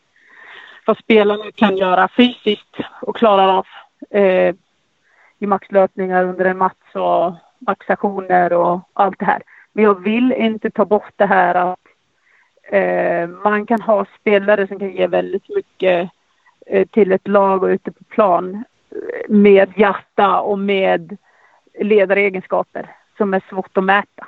vad 0.86 0.98
spelarna 0.98 1.44
kan 1.54 1.76
göra 1.76 2.08
fysiskt 2.16 2.76
och 3.02 3.16
klarar 3.16 3.48
av 3.48 3.66
eh, 4.20 4.54
i 5.42 5.46
maxlöpningar 5.46 6.24
under 6.24 6.44
en 6.44 6.58
match 6.58 6.94
och 6.94 7.34
maxaktioner 7.58 8.52
och 8.52 8.80
allt 8.92 9.18
det 9.18 9.24
här. 9.24 9.42
Men 9.72 9.84
jag 9.84 10.02
vill 10.02 10.32
inte 10.32 10.70
ta 10.70 10.84
bort 10.84 11.12
det 11.16 11.26
här 11.26 11.54
att 11.54 11.80
eh, 12.62 13.28
man 13.28 13.66
kan 13.66 13.80
ha 13.80 14.06
spelare 14.20 14.66
som 14.66 14.78
kan 14.78 14.90
ge 14.90 15.06
väldigt 15.06 15.48
mycket 15.48 16.10
Eh, 16.66 16.86
till 16.86 17.12
ett 17.12 17.28
lag 17.28 17.62
och 17.62 17.66
ute 17.66 17.92
på 17.92 18.04
plan 18.04 18.54
eh, 18.90 19.28
med 19.28 19.72
hjärta 19.76 20.40
och 20.40 20.58
med 20.58 21.16
ledaregenskaper 21.80 22.96
som 23.16 23.34
är 23.34 23.42
svårt 23.50 23.78
att 23.78 23.84
mäta. 23.84 24.26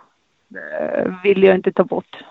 Det 0.48 1.14
vill 1.22 1.42
jag 1.42 1.54
inte 1.54 1.72
ta 1.72 1.84
bort. 1.84 2.24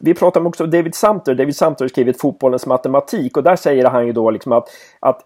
Vi 0.00 0.14
pratar 0.14 0.46
också 0.46 0.64
om 0.64 0.70
David 0.70 0.94
Samter. 0.94 1.34
David 1.34 1.56
Samter 1.56 1.84
har 1.84 1.88
skrivit 1.88 2.20
Fotbollens 2.20 2.66
matematik 2.66 3.36
och 3.36 3.42
där 3.42 3.56
säger 3.56 3.90
han 3.90 4.06
ju 4.06 4.12
då 4.12 4.30
liksom 4.30 4.52
att, 4.52 4.68
att 5.00 5.22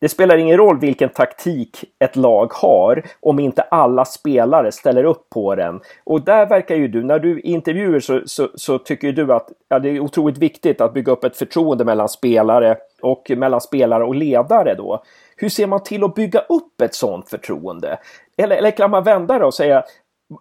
det 0.00 0.08
spelar 0.08 0.36
ingen 0.36 0.56
roll 0.56 0.78
vilken 0.78 1.08
taktik 1.08 1.84
ett 1.98 2.16
lag 2.16 2.52
har 2.52 3.02
om 3.20 3.38
inte 3.38 3.62
alla 3.62 4.04
spelare 4.04 4.72
ställer 4.72 5.04
upp 5.04 5.30
på 5.30 5.54
den. 5.54 5.80
Och 6.04 6.24
där 6.24 6.46
verkar 6.46 6.76
ju 6.76 6.88
du, 6.88 7.04
när 7.04 7.18
du 7.18 7.40
intervjuer 7.40 8.00
så, 8.00 8.20
så, 8.24 8.48
så 8.54 8.78
tycker 8.78 9.12
du 9.12 9.32
att 9.32 9.48
ja, 9.68 9.78
det 9.78 9.88
är 9.88 10.00
otroligt 10.00 10.38
viktigt 10.38 10.80
att 10.80 10.94
bygga 10.94 11.12
upp 11.12 11.24
ett 11.24 11.36
förtroende 11.36 11.84
mellan 11.84 12.08
spelare 12.08 12.76
och 13.02 13.30
mellan 13.36 13.60
spelare 13.60 14.04
och 14.04 14.14
ledare 14.14 14.74
då. 14.74 15.02
Hur 15.36 15.48
ser 15.48 15.66
man 15.66 15.82
till 15.82 16.04
att 16.04 16.14
bygga 16.14 16.40
upp 16.40 16.80
ett 16.80 16.94
sådant 16.94 17.30
förtroende? 17.30 17.98
Eller, 18.38 18.56
eller 18.56 18.70
kan 18.70 18.90
man 18.90 19.04
vända 19.04 19.38
det 19.38 19.44
och 19.44 19.54
säga 19.54 19.84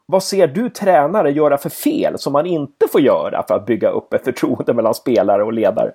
vad 0.05 0.23
ser 0.23 0.47
du 0.47 0.69
tränare 0.69 1.31
göra 1.31 1.57
för 1.57 1.69
fel 1.69 2.17
som 2.17 2.33
man 2.33 2.45
inte 2.45 2.87
får 2.91 3.01
göra 3.01 3.43
för 3.47 3.55
att 3.55 3.65
bygga 3.65 3.89
upp 3.89 4.13
ett 4.13 4.23
förtroende 4.23 4.73
mellan 4.73 4.93
spelare 4.93 5.43
och 5.43 5.53
ledare? 5.53 5.91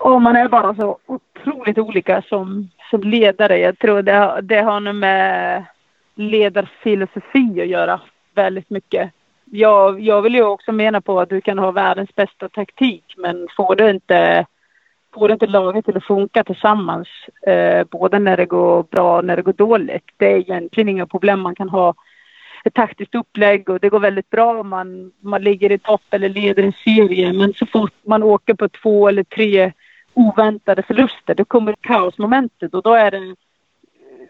Och 0.00 0.22
man 0.22 0.36
är 0.36 0.48
bara 0.48 0.74
så 0.74 0.98
otroligt 1.06 1.78
olika 1.78 2.22
som, 2.22 2.68
som 2.90 3.00
ledare. 3.00 3.58
Jag 3.58 3.78
tror 3.78 4.02
det, 4.02 4.40
det 4.42 4.60
har 4.60 4.80
nog 4.80 4.94
med 4.94 5.64
ledarfilosofi 6.14 7.60
att 7.60 7.68
göra 7.68 8.00
väldigt 8.34 8.70
mycket. 8.70 9.10
Jag, 9.50 10.00
jag 10.00 10.22
vill 10.22 10.34
ju 10.34 10.42
också 10.42 10.72
mena 10.72 11.00
på 11.00 11.20
att 11.20 11.28
du 11.28 11.40
kan 11.40 11.58
ha 11.58 11.70
världens 11.70 12.14
bästa 12.14 12.48
taktik 12.48 13.14
men 13.16 13.48
får 13.56 13.76
du 13.76 13.90
inte, 13.90 14.46
får 15.14 15.28
du 15.28 15.34
inte 15.34 15.46
laget 15.46 15.84
till 15.84 15.96
att 15.96 16.04
funka 16.04 16.44
tillsammans 16.44 17.08
eh, 17.46 17.84
både 17.90 18.18
när 18.18 18.36
det 18.36 18.46
går 18.46 18.82
bra 18.82 19.16
och 19.16 19.24
när 19.24 19.36
det 19.36 19.42
går 19.42 19.52
dåligt. 19.52 20.04
Det 20.16 20.32
är 20.32 20.36
egentligen 20.36 20.88
inga 20.88 21.06
problem. 21.06 21.40
Man 21.40 21.54
kan 21.54 21.68
ha 21.68 21.94
ett 22.64 22.74
taktiskt 22.74 23.14
upplägg 23.14 23.68
och 23.68 23.80
det 23.80 23.88
går 23.88 24.00
väldigt 24.00 24.30
bra 24.30 24.60
om 24.60 24.68
man, 24.68 25.12
man 25.20 25.42
ligger 25.42 25.72
i 25.72 25.78
topp 25.78 26.02
eller 26.10 26.28
leder 26.28 26.62
en 26.62 26.72
serie. 26.84 27.32
Men 27.32 27.54
så 27.54 27.66
fort 27.66 27.94
man 28.02 28.22
åker 28.22 28.54
på 28.54 28.68
två 28.68 29.08
eller 29.08 29.24
tre 29.24 29.72
oväntade 30.16 30.82
förluster. 30.82 31.34
Då 31.34 31.44
kommer 31.44 31.74
kaosmomentet 31.80 32.74
och 32.74 32.82
då 32.82 32.94
är 32.94 33.10
det 33.10 33.36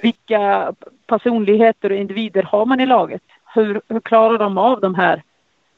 vilka 0.03 0.75
personligheter 1.07 1.91
och 1.91 1.97
individer 1.97 2.43
har 2.43 2.67
man 2.67 2.81
i 2.81 2.87
laget? 2.87 3.23
Hur, 3.55 3.81
hur 3.89 4.01
klarar 4.01 4.39
de 4.39 4.59
av 4.59 4.81
de 4.81 4.95
här 4.95 5.23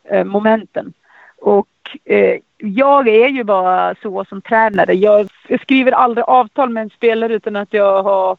eh, 0.05 0.25
momenten? 0.25 0.93
Och 1.41 1.69
eh, 2.05 2.39
jag 2.57 3.09
är 3.09 3.29
ju 3.29 3.45
bara 3.45 3.95
så 4.03 4.25
som 4.25 4.43
tränare. 4.43 4.95
Jag, 4.95 5.29
jag, 5.49 5.61
skriver 5.61 5.93
aldrig 5.93 6.25
avtal 6.25 6.71
med 6.71 6.83
en 6.83 6.91
spelare 6.91 7.35
utan 7.35 7.57
att 7.57 7.73
jag 7.73 8.03
har 8.03 8.37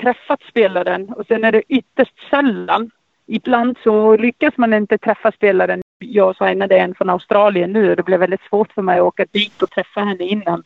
träffat 0.00 0.42
spelaren 0.42 1.08
och 1.08 1.26
sen 1.26 1.44
är 1.44 1.52
det 1.52 1.62
ytterst 1.68 2.30
sällan. 2.30 2.90
Ibland 3.26 3.76
så 3.82 4.16
lyckas 4.16 4.56
man 4.56 4.74
inte 4.74 4.98
träffa 4.98 5.32
spelaren. 5.32 5.82
Jag 5.98 6.36
signade 6.36 6.78
en 6.78 6.94
från 6.94 7.10
Australien 7.10 7.72
nu 7.72 7.90
och 7.90 7.96
det 7.96 8.02
blev 8.02 8.20
väldigt 8.20 8.48
svårt 8.48 8.72
för 8.72 8.82
mig 8.82 8.98
att 8.98 9.04
åka 9.04 9.26
dit 9.32 9.62
och 9.62 9.70
träffa 9.70 10.00
henne 10.00 10.24
innan 10.24 10.62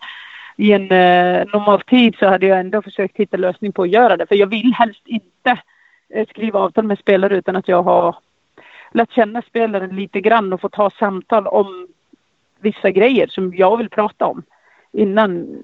i 0.57 0.73
en 0.73 0.83
eh, 0.83 1.47
normal 1.53 1.81
tid 1.81 2.17
så 2.19 2.27
hade 2.27 2.47
jag 2.47 2.61
ändå 2.61 2.83
försökt 2.83 3.17
hitta 3.17 3.37
lösning 3.37 3.73
på 3.73 3.83
att 3.83 3.91
göra 3.91 4.17
det. 4.17 4.27
För 4.27 4.35
jag 4.35 4.47
vill 4.47 4.75
helst 4.75 5.03
inte 5.05 5.61
eh, 6.09 6.27
skriva 6.29 6.61
avtal 6.61 6.85
med 6.85 6.99
spelare 6.99 7.37
utan 7.37 7.57
att 7.57 7.69
jag 7.69 7.83
har 7.83 8.17
lärt 8.93 9.13
känna 9.13 9.43
spelaren 9.43 9.97
lite 9.97 10.21
grann 10.21 10.53
och 10.53 10.61
fått 10.61 10.75
ha 10.75 10.91
samtal 10.91 11.47
om 11.47 11.89
vissa 12.61 12.91
grejer 12.91 13.27
som 13.27 13.55
jag 13.57 13.77
vill 13.77 13.91
prata 13.91 14.27
om 14.27 14.43
innan. 14.93 15.59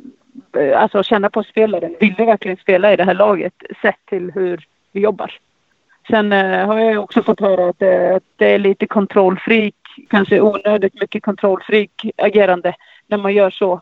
Eh, 0.59 0.83
alltså 0.83 1.03
känna 1.03 1.31
på 1.31 1.43
spelaren. 1.43 1.97
Vill 2.01 2.15
du 2.15 2.25
verkligen 2.25 2.57
spela 2.57 2.93
i 2.93 2.97
det 2.97 3.05
här 3.05 3.15
laget 3.15 3.55
sett 3.83 4.07
till 4.07 4.31
hur 4.31 4.67
vi 4.93 5.01
jobbar? 5.01 5.39
Sen 6.11 6.33
eh, 6.33 6.67
har 6.67 6.79
jag 6.79 7.05
också 7.05 7.23
fått 7.23 7.41
höra 7.41 7.69
att, 7.69 7.83
eh, 7.83 8.17
att 8.17 8.23
det 8.37 8.55
är 8.55 8.59
lite 8.59 8.87
kontrollfreak, 8.87 9.75
kanske 10.11 10.41
onödigt 10.41 11.01
mycket 11.01 11.23
kontrollfreak 11.23 12.07
agerande 12.17 12.75
när 13.07 13.19
man 13.19 13.35
gör 13.35 13.51
så. 13.51 13.81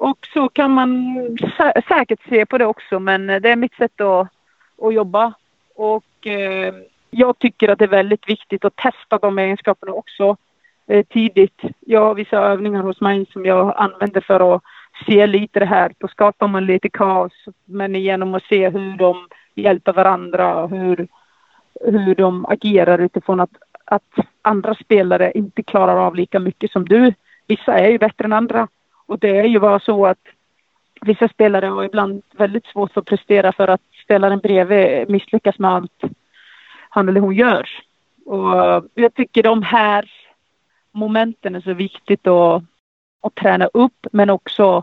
Och 0.00 0.28
så 0.32 0.48
kan 0.48 0.70
man 0.70 1.16
sä 1.56 1.72
säkert 1.88 2.28
se 2.28 2.46
på 2.46 2.58
det 2.58 2.66
också 2.66 3.00
men 3.00 3.26
det 3.26 3.50
är 3.50 3.56
mitt 3.56 3.74
sätt 3.74 4.00
att, 4.00 4.28
att 4.82 4.94
jobba. 4.94 5.32
Och 5.74 6.26
eh, 6.26 6.74
jag 7.10 7.38
tycker 7.38 7.68
att 7.68 7.78
det 7.78 7.84
är 7.84 7.88
väldigt 7.88 8.28
viktigt 8.28 8.64
att 8.64 8.76
testa 8.76 9.18
de 9.18 9.38
egenskaperna 9.38 9.92
också 9.92 10.36
eh, 10.86 11.06
tidigt. 11.06 11.60
Jag 11.80 12.04
har 12.04 12.14
vissa 12.14 12.36
övningar 12.36 12.82
hos 12.82 13.00
mig 13.00 13.26
som 13.32 13.44
jag 13.44 13.74
använder 13.76 14.20
för 14.20 14.54
att 14.54 14.62
se 15.06 15.26
lite 15.26 15.60
det 15.60 15.66
här. 15.66 15.92
Då 15.98 16.08
skapar 16.08 16.48
man 16.48 16.66
lite 16.66 16.88
kaos 16.88 17.32
men 17.64 17.94
genom 17.94 18.34
att 18.34 18.44
se 18.44 18.68
hur 18.68 18.96
de 18.96 19.28
hjälper 19.54 19.92
varandra 19.92 20.62
och 20.62 20.70
hur, 20.70 21.08
hur 21.80 22.14
de 22.14 22.46
agerar 22.46 22.98
utifrån 22.98 23.40
att, 23.40 23.56
att 23.84 24.14
andra 24.42 24.74
spelare 24.74 25.32
inte 25.34 25.62
klarar 25.62 25.96
av 26.06 26.14
lika 26.14 26.38
mycket 26.38 26.70
som 26.70 26.84
du. 26.84 27.12
Vissa 27.46 27.78
är 27.78 27.90
ju 27.90 27.98
bättre 27.98 28.24
än 28.24 28.32
andra 28.32 28.68
och 29.08 29.18
det 29.18 29.38
är 29.38 29.44
ju 29.44 29.60
bara 29.60 29.80
så 29.80 30.06
att 30.06 30.18
vissa 31.00 31.28
spelare 31.28 31.66
har 31.66 31.84
ibland 31.84 32.22
väldigt 32.36 32.66
svårt 32.66 32.96
att 32.96 33.04
prestera 33.04 33.52
för 33.52 33.68
att 33.68 33.80
spelaren 34.04 34.38
bredvid 34.38 35.10
misslyckas 35.10 35.58
med 35.58 35.70
allt 35.70 36.02
han 36.88 37.08
eller 37.08 37.20
hon 37.20 37.34
gör. 37.34 37.68
Och 38.26 38.84
jag 38.94 39.14
tycker 39.14 39.42
de 39.42 39.62
här 39.62 40.10
momenten 40.92 41.54
är 41.54 41.60
så 41.60 41.74
viktigt 41.74 42.26
att, 42.26 42.62
att 43.22 43.34
träna 43.34 43.66
upp 43.66 44.06
men 44.12 44.30
också 44.30 44.82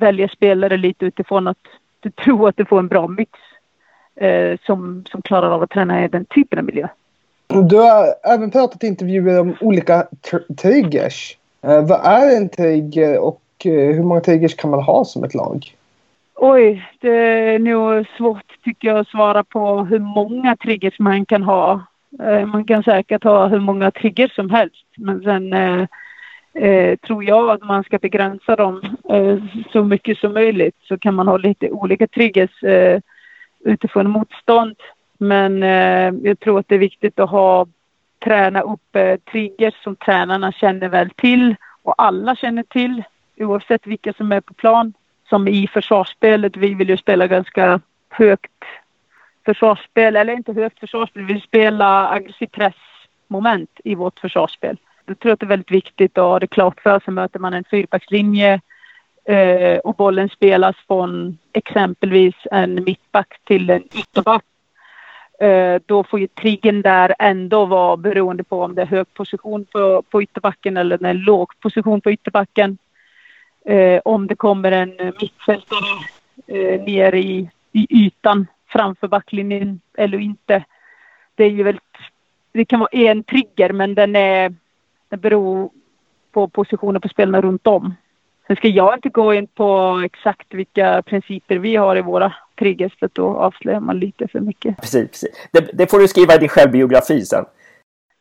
välja 0.00 0.28
spelare 0.28 0.76
lite 0.76 1.04
utifrån 1.04 1.48
att 1.48 1.66
du 2.00 2.10
tror 2.10 2.48
att 2.48 2.56
du 2.56 2.64
får 2.64 2.78
en 2.78 2.88
bra 2.88 3.08
mix 3.08 3.30
eh, 4.14 4.58
som, 4.66 5.04
som 5.10 5.22
klarar 5.22 5.50
av 5.50 5.62
att 5.62 5.70
träna 5.70 6.04
i 6.04 6.08
den 6.08 6.24
typen 6.24 6.58
av 6.58 6.64
miljö. 6.64 6.88
Du 7.46 7.76
har 7.76 8.06
även 8.34 8.50
pratat 8.50 8.84
i 8.84 8.86
intervjuer 8.86 9.40
om 9.40 9.56
olika 9.60 10.08
tr 10.30 10.54
triggers. 10.54 11.36
Eh, 11.66 11.86
vad 11.86 12.00
är 12.04 12.36
en 12.36 12.48
trigger 12.48 13.18
och 13.18 13.42
eh, 13.64 13.94
hur 13.94 14.02
många 14.02 14.20
triggers 14.20 14.54
kan 14.54 14.70
man 14.70 14.82
ha 14.82 15.04
som 15.04 15.24
ett 15.24 15.34
lag? 15.34 15.74
Oj, 16.34 16.88
det 17.00 17.16
är 17.16 17.58
nog 17.58 18.06
svårt 18.16 18.64
tycker 18.64 18.88
jag 18.88 18.98
att 18.98 19.08
svara 19.08 19.44
på 19.44 19.84
hur 19.84 19.98
många 19.98 20.56
triggers 20.56 20.98
man 20.98 21.26
kan 21.26 21.42
ha. 21.42 21.82
Eh, 22.22 22.46
man 22.46 22.64
kan 22.64 22.82
säkert 22.82 23.24
ha 23.24 23.46
hur 23.46 23.60
många 23.60 23.90
triggers 23.90 24.34
som 24.34 24.50
helst 24.50 24.86
men 24.96 25.22
sen 25.22 25.52
eh, 25.52 25.86
eh, 26.54 26.96
tror 26.96 27.24
jag 27.24 27.50
att 27.50 27.62
man 27.62 27.84
ska 27.84 27.98
begränsa 27.98 28.56
dem 28.56 28.82
eh, 29.10 29.38
så 29.72 29.84
mycket 29.84 30.18
som 30.18 30.32
möjligt 30.32 30.76
så 30.82 30.98
kan 30.98 31.14
man 31.14 31.28
ha 31.28 31.36
lite 31.36 31.70
olika 31.70 32.06
triggers 32.06 32.62
eh, 32.62 33.00
utifrån 33.64 34.10
motstånd. 34.10 34.76
Men 35.18 35.62
eh, 35.62 36.14
jag 36.22 36.40
tror 36.40 36.58
att 36.58 36.68
det 36.68 36.74
är 36.74 36.78
viktigt 36.78 37.18
att 37.18 37.30
ha 37.30 37.66
träna 38.24 38.60
upp 38.60 38.96
eh, 38.96 39.16
triggers 39.16 39.74
som 39.82 39.96
tränarna 39.96 40.52
känner 40.52 40.88
väl 40.88 41.10
till 41.10 41.56
och 41.82 41.94
alla 41.98 42.36
känner 42.36 42.62
till 42.62 43.02
oavsett 43.36 43.86
vilka 43.86 44.12
som 44.12 44.32
är 44.32 44.40
på 44.40 44.54
plan. 44.54 44.92
Som 45.28 45.48
i 45.48 45.68
försvarsspelet, 45.68 46.56
vi 46.56 46.74
vill 46.74 46.88
ju 46.88 46.96
spela 46.96 47.26
ganska 47.26 47.80
högt 48.10 48.64
försvarsspel, 49.44 50.16
eller 50.16 50.32
inte 50.32 50.52
högt 50.52 50.80
försvarsspel, 50.80 51.22
vi 51.26 51.32
vill 51.32 51.42
spela 51.42 52.08
aggressiv 52.08 52.46
pressmoment 52.46 53.70
i 53.84 53.94
vårt 53.94 54.18
försvarsspel. 54.18 54.76
Jag 55.06 55.18
tror 55.18 55.32
att 55.32 55.40
det 55.40 55.46
är 55.46 55.48
väldigt 55.48 55.70
viktigt 55.70 56.18
att 56.18 56.24
ha 56.24 56.38
det 56.38 56.46
klart 56.46 56.80
för 56.80 57.00
sig. 57.00 57.14
Möter 57.14 57.38
man 57.38 57.54
en 57.54 57.64
fyrbackslinje 57.64 58.60
eh, 59.24 59.78
och 59.78 59.94
bollen 59.94 60.28
spelas 60.28 60.76
från 60.86 61.38
exempelvis 61.52 62.34
en 62.50 62.84
mittback 62.84 63.40
till 63.44 63.70
en 63.70 63.82
ytterback 63.82 64.44
Eh, 65.38 65.80
då 65.86 66.04
får 66.04 66.20
ju 66.20 66.26
triggern 66.26 66.82
där 66.82 67.14
ändå 67.18 67.64
vara 67.64 67.96
beroende 67.96 68.44
på 68.44 68.62
om 68.62 68.74
det 68.74 68.82
är 68.82 68.86
hög 68.86 69.14
position 69.14 69.64
på, 69.64 70.02
på 70.02 70.22
ytterbacken 70.22 70.76
eller 70.76 71.04
en 71.04 71.18
låg 71.18 71.60
position 71.60 72.00
på 72.00 72.10
ytterbacken. 72.10 72.78
Eh, 73.64 74.00
om 74.04 74.26
det 74.26 74.34
kommer 74.34 74.72
en 74.72 75.12
mittfältare 75.20 75.88
eh, 76.46 76.82
ner 76.82 77.14
i, 77.14 77.50
i 77.72 77.86
ytan 77.90 78.46
framför 78.68 79.08
backlinjen 79.08 79.80
eller 79.94 80.18
inte. 80.18 80.64
Det 81.34 81.44
är 81.44 81.50
ju 81.50 81.62
väldigt, 81.62 81.82
det 82.52 82.64
kan 82.64 82.80
vara 82.80 82.90
en 82.92 83.22
trigger 83.22 83.72
men 83.72 83.94
den 83.94 84.16
är 84.16 84.54
det 85.08 85.16
beror 85.16 85.70
på 86.32 86.48
positionen 86.48 87.00
på 87.00 87.08
spelarna 87.08 87.40
runt 87.40 87.66
om. 87.66 87.94
Sen 88.46 88.56
ska 88.56 88.68
jag 88.68 88.94
inte 88.94 89.08
gå 89.08 89.34
in 89.34 89.46
på 89.46 90.00
exakt 90.04 90.54
vilka 90.54 91.02
principer 91.02 91.56
vi 91.56 91.76
har 91.76 91.96
i 91.96 92.02
våra 92.02 92.34
triggers 92.56 92.98
för 92.98 93.10
då 93.12 93.36
avslöjar 93.36 93.80
man 93.80 93.98
lite 93.98 94.28
för 94.28 94.40
mycket. 94.40 94.76
Precis, 94.76 95.10
precis. 95.10 95.48
Det, 95.52 95.70
det, 95.72 95.90
får 95.90 95.98
du 95.98 96.08
skriva 96.08 96.34
i 96.34 96.38
din 96.38 96.48
självbiografi 96.48 97.24
sen. 97.24 97.44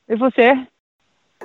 Vi 0.07 0.17
får 0.17 0.31
se. 0.31 0.65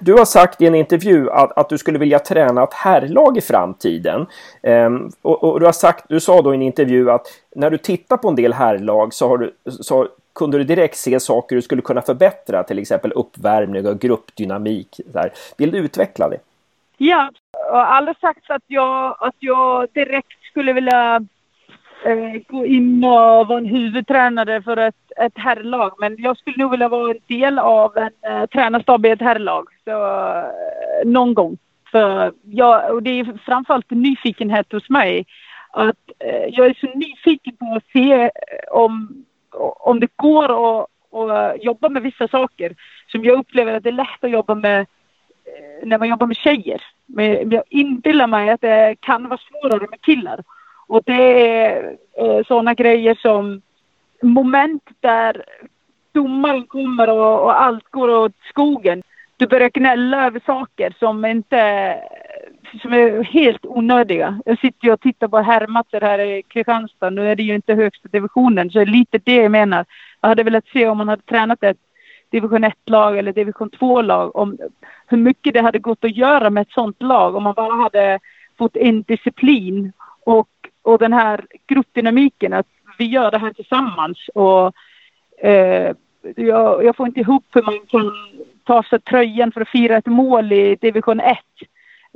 Du 0.00 0.12
har 0.12 0.24
sagt 0.24 0.62
i 0.62 0.66
en 0.66 0.74
intervju 0.74 1.30
att, 1.30 1.58
att 1.58 1.68
du 1.68 1.78
skulle 1.78 1.98
vilja 1.98 2.18
träna 2.18 2.62
ett 2.62 2.74
herrlag 2.74 3.38
i 3.38 3.40
framtiden. 3.40 4.26
Um, 4.62 5.12
och, 5.22 5.44
och, 5.44 5.60
du 5.60 5.66
har 5.66 5.72
sagt, 5.72 6.04
du 6.08 6.20
sa 6.20 6.42
då 6.42 6.54
i 6.54 6.56
en 6.56 6.62
intervju 6.62 7.10
att 7.10 7.26
när 7.56 7.70
du 7.70 7.78
tittar 7.78 8.16
på 8.16 8.28
en 8.28 8.36
del 8.36 8.52
herrlag 8.52 9.14
så, 9.14 9.28
har 9.28 9.38
du, 9.38 9.54
så 9.70 10.08
kunde 10.32 10.58
du 10.58 10.64
direkt 10.64 10.96
se 10.96 11.20
saker 11.20 11.56
du 11.56 11.62
skulle 11.62 11.82
kunna 11.82 12.02
förbättra, 12.02 12.62
till 12.62 12.78
exempel 12.78 13.12
uppvärmning 13.12 13.86
och 13.86 14.00
gruppdynamik. 14.00 15.00
Där. 15.06 15.32
Vill 15.58 15.70
du 15.70 15.78
utveckla 15.78 16.28
det? 16.28 16.38
Ja, 16.96 17.30
jag 17.52 17.72
har 17.72 17.84
aldrig 17.84 18.18
sagt 18.18 18.50
att 18.50 18.62
jag, 18.66 19.16
att 19.18 19.36
jag 19.38 19.88
direkt 19.92 20.42
skulle 20.50 20.72
vilja 20.72 21.20
Eh, 22.04 22.42
gå 22.48 22.66
in 22.66 23.04
och 23.04 23.46
vara 23.48 23.58
en 23.58 23.66
huvudtränare 23.66 24.62
för 24.62 24.76
ett, 24.76 25.12
ett 25.16 25.38
herrlag. 25.38 25.92
Men 25.98 26.16
jag 26.18 26.38
skulle 26.38 26.56
nog 26.62 26.70
vilja 26.70 26.88
vara 26.88 27.10
en 27.10 27.18
del 27.26 27.58
av 27.58 27.96
en 27.96 28.10
eh, 28.32 28.46
tränarstab 28.46 29.06
i 29.06 29.10
ett 29.10 29.20
herrlag. 29.20 29.68
Så, 29.84 29.90
eh, 29.90 31.06
någon 31.06 31.34
gång. 31.34 31.58
För 31.90 32.32
jag, 32.44 32.94
och 32.94 33.02
det 33.02 33.10
är 33.10 33.38
framförallt 33.44 33.90
nyfikenhet 33.90 34.72
hos 34.72 34.88
mig. 34.90 35.26
Att 35.70 35.96
eh, 36.18 36.46
jag 36.48 36.66
är 36.66 36.74
så 36.80 36.86
nyfiken 36.98 37.56
på 37.56 37.74
att 37.76 37.92
se 37.92 38.22
eh, 38.22 38.30
om 38.70 39.24
om 39.80 40.00
det 40.00 40.16
går 40.16 40.44
att, 40.44 40.86
att 41.12 41.64
jobba 41.64 41.88
med 41.88 42.02
vissa 42.02 42.28
saker 42.28 42.74
som 43.06 43.24
jag 43.24 43.38
upplever 43.38 43.74
att 43.74 43.82
det 43.82 43.90
är 43.90 43.92
lätt 43.92 44.24
att 44.24 44.30
jobba 44.30 44.54
med 44.54 44.80
eh, 44.80 45.86
när 45.86 45.98
man 45.98 46.08
jobbar 46.08 46.26
med 46.26 46.36
tjejer. 46.36 46.82
Men 47.06 47.50
jag 47.50 47.62
inbillar 47.68 48.26
mig 48.26 48.50
att 48.50 48.60
det 48.60 48.96
kan 49.00 49.28
vara 49.28 49.40
svårare 49.40 49.86
med 49.90 50.00
killar. 50.00 50.42
Och 50.90 51.02
det 51.06 51.46
är 51.46 51.96
eh, 52.16 52.44
sådana 52.46 52.74
grejer 52.74 53.14
som 53.14 53.62
moment 54.22 54.82
där 55.00 55.44
domaren 56.12 56.66
kommer 56.66 57.10
och, 57.10 57.42
och, 57.42 57.62
allt 57.62 57.90
går 57.90 58.08
åt 58.08 58.32
skogen. 58.48 59.02
Du 59.36 59.46
börjar 59.46 59.70
gnälla 59.70 60.26
över 60.26 60.40
saker 60.46 60.94
som 60.98 61.24
inte 61.24 61.96
som 62.82 62.92
är 62.92 63.22
helt 63.22 63.66
onödiga. 63.66 64.40
Jag 64.44 64.58
sitter 64.58 64.86
ju 64.86 64.92
och 64.92 65.00
tittar 65.00 65.28
på 65.28 65.38
herrmatcher 65.38 66.00
här 66.00 66.18
i 66.18 66.42
Kristianstad. 66.42 67.10
Nu 67.10 67.30
är 67.30 67.36
det 67.36 67.42
ju 67.42 67.54
inte 67.54 67.74
högsta 67.74 68.08
divisionen, 68.08 68.70
så 68.70 68.78
det 68.78 68.84
är 68.84 68.86
lite 68.86 69.18
det 69.18 69.36
jag 69.36 69.50
menar. 69.50 69.84
Jag 70.20 70.28
hade 70.28 70.42
velat 70.42 70.68
se 70.72 70.88
om 70.88 70.98
man 70.98 71.08
hade 71.08 71.22
tränat 71.22 71.62
ett 71.62 71.78
division 72.30 72.64
1-lag 72.64 73.18
eller 73.18 73.32
division 73.32 73.70
2-lag, 73.70 74.36
om 74.36 74.58
hur 75.06 75.18
mycket 75.18 75.54
det 75.54 75.60
hade 75.60 75.78
gått 75.78 76.04
att 76.04 76.16
göra 76.16 76.50
med 76.50 76.60
ett 76.60 76.72
sånt 76.72 77.02
lag 77.02 77.36
om 77.36 77.42
man 77.42 77.54
bara 77.54 77.82
hade 77.82 78.18
fått 78.58 78.76
en 78.76 79.02
disciplin 79.02 79.92
och, 80.24 80.48
och 80.82 80.98
den 80.98 81.12
här 81.12 81.46
gruppdynamiken, 81.66 82.52
att 82.52 82.66
vi 82.98 83.04
gör 83.04 83.30
det 83.30 83.38
här 83.38 83.52
tillsammans. 83.52 84.18
Och, 84.34 84.72
eh, 85.42 85.94
jag, 86.36 86.84
jag 86.84 86.96
får 86.96 87.06
inte 87.06 87.20
ihop 87.20 87.44
hur 87.52 87.62
man 87.62 87.80
kan 87.88 88.12
ta 88.64 88.82
sig 88.82 89.00
tröjan 89.00 89.52
för 89.52 89.60
att 89.60 89.68
fira 89.68 89.96
ett 89.96 90.06
mål 90.06 90.52
i 90.52 90.76
division 90.80 91.20
1 91.20 91.38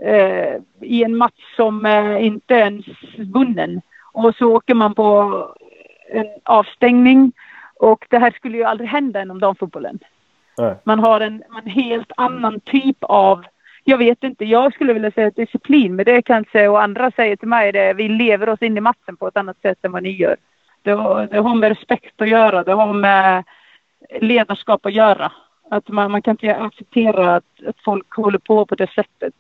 eh, 0.03 0.55
i 0.81 1.05
en 1.05 1.17
match 1.17 1.57
som 1.57 1.87
eh, 1.87 2.27
inte 2.27 2.55
ens 2.55 2.87
vunnen. 3.19 3.81
Och 4.13 4.35
så 4.35 4.57
åker 4.57 4.75
man 4.75 4.95
på 4.95 5.49
en 6.09 6.27
avstängning 6.43 7.33
och 7.75 8.07
det 8.11 8.19
här 8.19 8.31
skulle 8.31 8.57
ju 8.57 8.65
aldrig 8.65 8.91
hända 8.91 9.23
inom 9.23 9.41
damfotbollen. 9.41 9.99
Man 10.85 10.99
har 10.99 11.21
en, 11.21 11.43
en 11.65 11.71
helt 11.71 12.13
annan 12.17 12.61
typ 12.61 12.97
av 13.01 13.45
jag 13.85 13.99
vet 13.99 14.25
inte, 14.25 14.45
jag 14.45 14.75
skulle 14.75 14.93
vilja 14.93 15.11
säga 15.11 15.31
disciplin, 15.31 15.97
men 15.97 16.05
det 16.05 16.23
kanske 16.23 16.69
och 16.69 16.83
andra 16.83 17.11
säger 17.11 17.37
till 17.37 17.49
mig 17.49 17.73
det, 17.73 17.93
vi 17.93 18.09
lever 18.09 18.49
oss 18.49 18.63
in 18.63 18.77
i 18.77 18.81
matchen 18.81 19.17
på 19.17 19.29
ett 19.29 19.37
annat 19.37 19.61
sätt 19.63 19.79
än 19.83 19.93
vad 19.93 20.03
ni 20.03 20.11
gör. 20.11 20.37
Det 20.83 20.91
har, 20.91 21.27
det 21.27 21.39
har 21.39 21.55
med 21.55 21.69
respekt 21.69 22.21
att 22.21 22.29
göra, 22.29 22.65
det 22.65 22.73
har 22.73 22.93
med 22.93 23.45
ledarskap 24.21 24.87
att 24.87 24.93
göra. 24.93 25.33
Att 25.71 25.89
man, 25.89 26.11
man 26.11 26.23
kan 26.23 26.33
inte 26.33 26.57
acceptera 26.57 27.37
att, 27.37 27.45
att 27.67 27.77
folk 27.85 28.15
håller 28.15 28.39
på 28.39 28.67
på 28.67 28.75
det 28.75 28.91
sättet. 28.91 29.35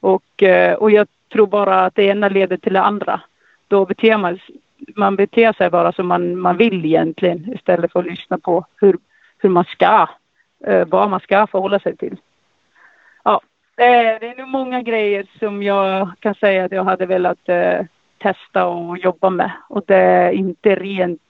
Och, 0.00 0.42
eh, 0.42 0.74
och 0.74 0.90
jag 0.90 1.08
tror 1.32 1.46
bara 1.46 1.84
att 1.84 1.94
det 1.94 2.04
ena 2.04 2.28
leder 2.28 2.56
till 2.56 2.72
det 2.72 2.82
andra. 2.82 3.20
Då 3.68 3.86
beter 3.86 4.16
man, 4.16 4.38
man 4.96 5.16
beter 5.16 5.52
sig 5.52 5.70
bara 5.70 5.92
som 5.92 6.06
man, 6.06 6.40
man 6.40 6.56
vill 6.56 6.84
egentligen 6.84 7.52
istället 7.54 7.92
för 7.92 8.00
att 8.00 8.06
lyssna 8.06 8.38
på 8.38 8.66
hur, 8.80 8.98
hur 9.38 9.48
man 9.48 9.64
ska, 9.64 10.08
eh, 10.66 10.86
vad 10.88 11.10
man 11.10 11.20
ska 11.20 11.46
förhålla 11.46 11.78
sig 11.78 11.96
till. 11.96 12.16
Ja, 13.80 13.86
det 13.86 13.92
är, 13.92 14.20
det 14.20 14.26
är 14.26 14.36
nog 14.36 14.48
många 14.48 14.82
grejer 14.82 15.26
som 15.38 15.62
jag 15.62 16.10
kan 16.20 16.34
säga 16.34 16.64
att 16.64 16.72
jag 16.72 16.84
hade 16.84 17.06
velat 17.06 17.48
eh, 17.48 17.86
testa 18.18 18.66
och 18.66 18.98
jobba 18.98 19.30
med. 19.30 19.50
Och 19.68 19.82
det 19.86 19.96
är 19.96 20.30
inte 20.30 20.74
rent 20.74 21.22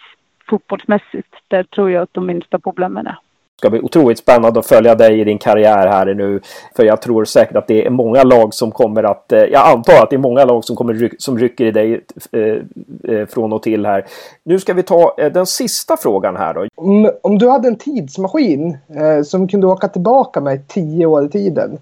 fotbollsmässigt. 0.49 1.35
Där 1.49 1.63
tror 1.63 1.91
jag 1.91 2.03
att 2.03 2.15
de 2.15 2.27
minsta 2.27 2.59
problemen 2.59 3.07
är 3.07 3.17
ska 3.61 3.71
bli 3.71 3.81
otroligt 3.81 4.19
spännande 4.19 4.61
att 4.61 4.67
följa 4.67 4.95
dig 4.95 5.21
i 5.21 5.25
din 5.25 5.39
karriär 5.39 5.87
här 5.87 6.15
nu. 6.15 6.41
För 6.77 6.85
jag 6.85 7.03
tror 7.03 7.25
säkert 7.25 7.57
att 7.57 7.67
det 7.67 7.87
är 7.87 7.91
många 7.91 8.23
lag 8.23 8.55
som 8.55 8.71
kommer 8.71 9.03
att... 9.03 9.33
Eh, 9.33 9.39
jag 9.39 9.69
antar 9.69 10.03
att 10.03 10.11
det 10.11 10.17
är 10.17 10.19
många 10.19 10.45
lag 10.45 10.65
som 10.65 10.77
kommer 10.77 11.11
som 11.19 11.39
rycker 11.39 11.65
i 11.65 11.71
dig 11.71 12.05
eh, 12.33 13.15
eh, 13.15 13.27
från 13.27 13.53
och 13.53 13.63
till 13.63 13.87
här. 13.87 14.07
Nu 14.45 14.59
ska 14.59 14.75
vi 14.75 14.83
ta 14.83 15.15
eh, 15.19 15.33
den 15.33 15.47
sista 15.47 15.97
frågan 15.97 16.37
här 16.37 16.55
då. 16.55 16.67
Om, 16.75 17.11
om 17.23 17.39
du 17.39 17.49
hade 17.49 17.69
en 17.69 17.79
tidsmaskin 17.79 18.79
eh, 18.97 19.23
som 19.23 19.49
kunde 19.49 19.67
åka 19.67 19.89
tillbaka 19.89 20.41
med 20.41 20.69
tio 20.69 21.07
år 21.07 21.25
i 21.25 21.29
tiden. 21.29 21.79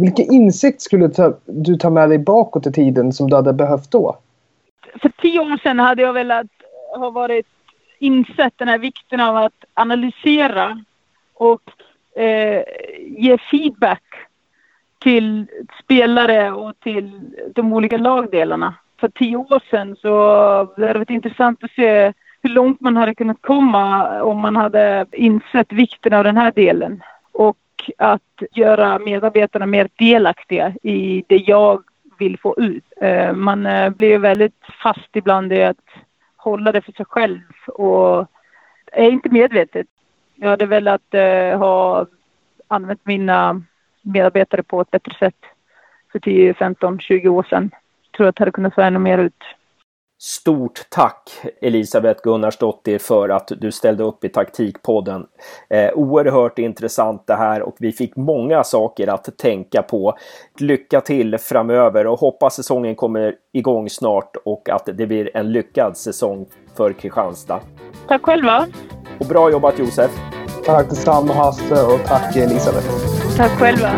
Vilken 0.00 0.32
insikt 0.34 0.82
skulle 0.82 1.08
ta, 1.08 1.34
du 1.46 1.76
ta 1.76 1.90
med 1.90 2.08
dig 2.08 2.18
bakåt 2.18 2.66
i 2.66 2.72
tiden 2.72 3.12
som 3.12 3.30
du 3.30 3.36
hade 3.36 3.52
behövt 3.52 3.90
då? 3.90 4.18
För 5.02 5.08
tio 5.08 5.40
år 5.40 5.58
sedan 5.62 5.78
hade 5.78 6.02
jag 6.02 6.12
velat 6.12 6.46
ha 6.96 7.10
varit 7.10 7.46
insett 7.98 8.52
den 8.56 8.68
här 8.68 8.78
vikten 8.78 9.20
av 9.20 9.36
att 9.36 9.64
analysera 9.74 10.84
och 11.34 11.62
eh, 12.20 12.62
ge 12.98 13.38
feedback 13.50 14.02
till 14.98 15.46
spelare 15.84 16.52
och 16.52 16.72
till 16.80 17.20
de 17.54 17.72
olika 17.72 17.96
lagdelarna. 17.96 18.74
för 19.00 19.08
tio 19.08 19.36
år 19.36 19.62
sedan 19.70 19.96
så 19.96 20.08
det 20.76 20.86
hade 20.86 20.98
varit 20.98 21.10
intressant 21.10 21.64
att 21.64 21.70
se 21.70 22.12
hur 22.42 22.50
långt 22.50 22.80
man 22.80 22.96
hade 22.96 23.14
kunnat 23.14 23.42
komma 23.42 24.22
om 24.22 24.38
man 24.38 24.56
hade 24.56 25.06
insett 25.12 25.72
vikten 25.72 26.12
av 26.12 26.24
den 26.24 26.36
här 26.36 26.52
delen. 26.52 27.02
Och 27.32 27.56
att 27.98 28.42
göra 28.50 28.98
medarbetarna 28.98 29.66
mer 29.66 29.88
delaktiga 29.98 30.74
i 30.82 31.24
det 31.28 31.36
jag 31.36 31.82
vill 32.18 32.38
få 32.38 32.54
ut. 32.58 32.84
Eh, 33.00 33.32
man 33.32 33.66
eh, 33.66 33.90
blir 33.90 34.18
väldigt 34.18 34.64
fast 34.82 35.08
ibland 35.12 35.52
i 35.52 35.62
att 35.62 35.76
hålla 36.36 36.72
det 36.72 36.80
för 36.80 36.92
sig 36.92 37.06
själv 37.06 37.40
och 37.66 38.26
är 38.92 39.10
inte 39.10 39.28
medvetet. 39.28 39.86
Jag 40.34 40.50
hade 40.50 40.66
velat 40.66 41.14
eh, 41.14 41.58
ha 41.58 42.06
använt 42.68 43.06
mina 43.06 43.62
medarbetare 44.02 44.62
på 44.62 44.80
ett 44.80 44.90
bättre 44.90 45.14
sätt 45.18 45.36
för 46.12 46.18
10, 46.18 46.54
15, 46.54 47.00
20 47.00 47.28
år 47.28 47.46
sedan. 47.50 47.70
Jag 48.10 48.16
tror 48.16 48.28
att 48.28 48.36
det 48.36 48.40
hade 48.40 48.50
kunnat 48.50 48.74
få 48.74 48.80
ännu 48.80 48.98
mer 48.98 49.18
ut. 49.18 49.44
Stort 50.22 50.86
tack 50.88 51.30
Elisabeth 51.60 52.20
Gunnarsdottir 52.22 52.98
för 52.98 53.28
att 53.28 53.52
du 53.60 53.72
ställde 53.72 54.04
upp 54.04 54.24
i 54.24 54.28
Taktikpodden. 54.28 55.26
Eh, 55.70 55.90
oerhört 55.94 56.58
intressant 56.58 57.26
det 57.26 57.34
här 57.34 57.62
och 57.62 57.76
vi 57.78 57.92
fick 57.92 58.16
många 58.16 58.64
saker 58.64 59.08
att 59.08 59.38
tänka 59.38 59.82
på. 59.82 60.16
Lycka 60.58 61.00
till 61.00 61.38
framöver 61.38 62.06
och 62.06 62.20
hoppas 62.20 62.54
säsongen 62.54 62.94
kommer 62.94 63.34
igång 63.52 63.90
snart 63.90 64.36
och 64.44 64.68
att 64.68 64.88
det 64.94 65.06
blir 65.06 65.36
en 65.36 65.52
lyckad 65.52 65.96
säsong 65.96 66.46
för 66.76 66.92
Kristianstad. 66.92 67.60
Tack 68.08 68.22
själva! 68.22 68.66
Och 69.20 69.26
bra 69.26 69.50
jobbat 69.50 69.78
Josef! 69.78 70.10
Tack 70.64 70.88
detsamma 70.88 71.32
Hasse 71.32 71.82
och 71.86 72.00
tack 72.06 72.36
Elisabeth! 72.36 72.88
Tack 73.36 73.50
själva! 73.50 73.90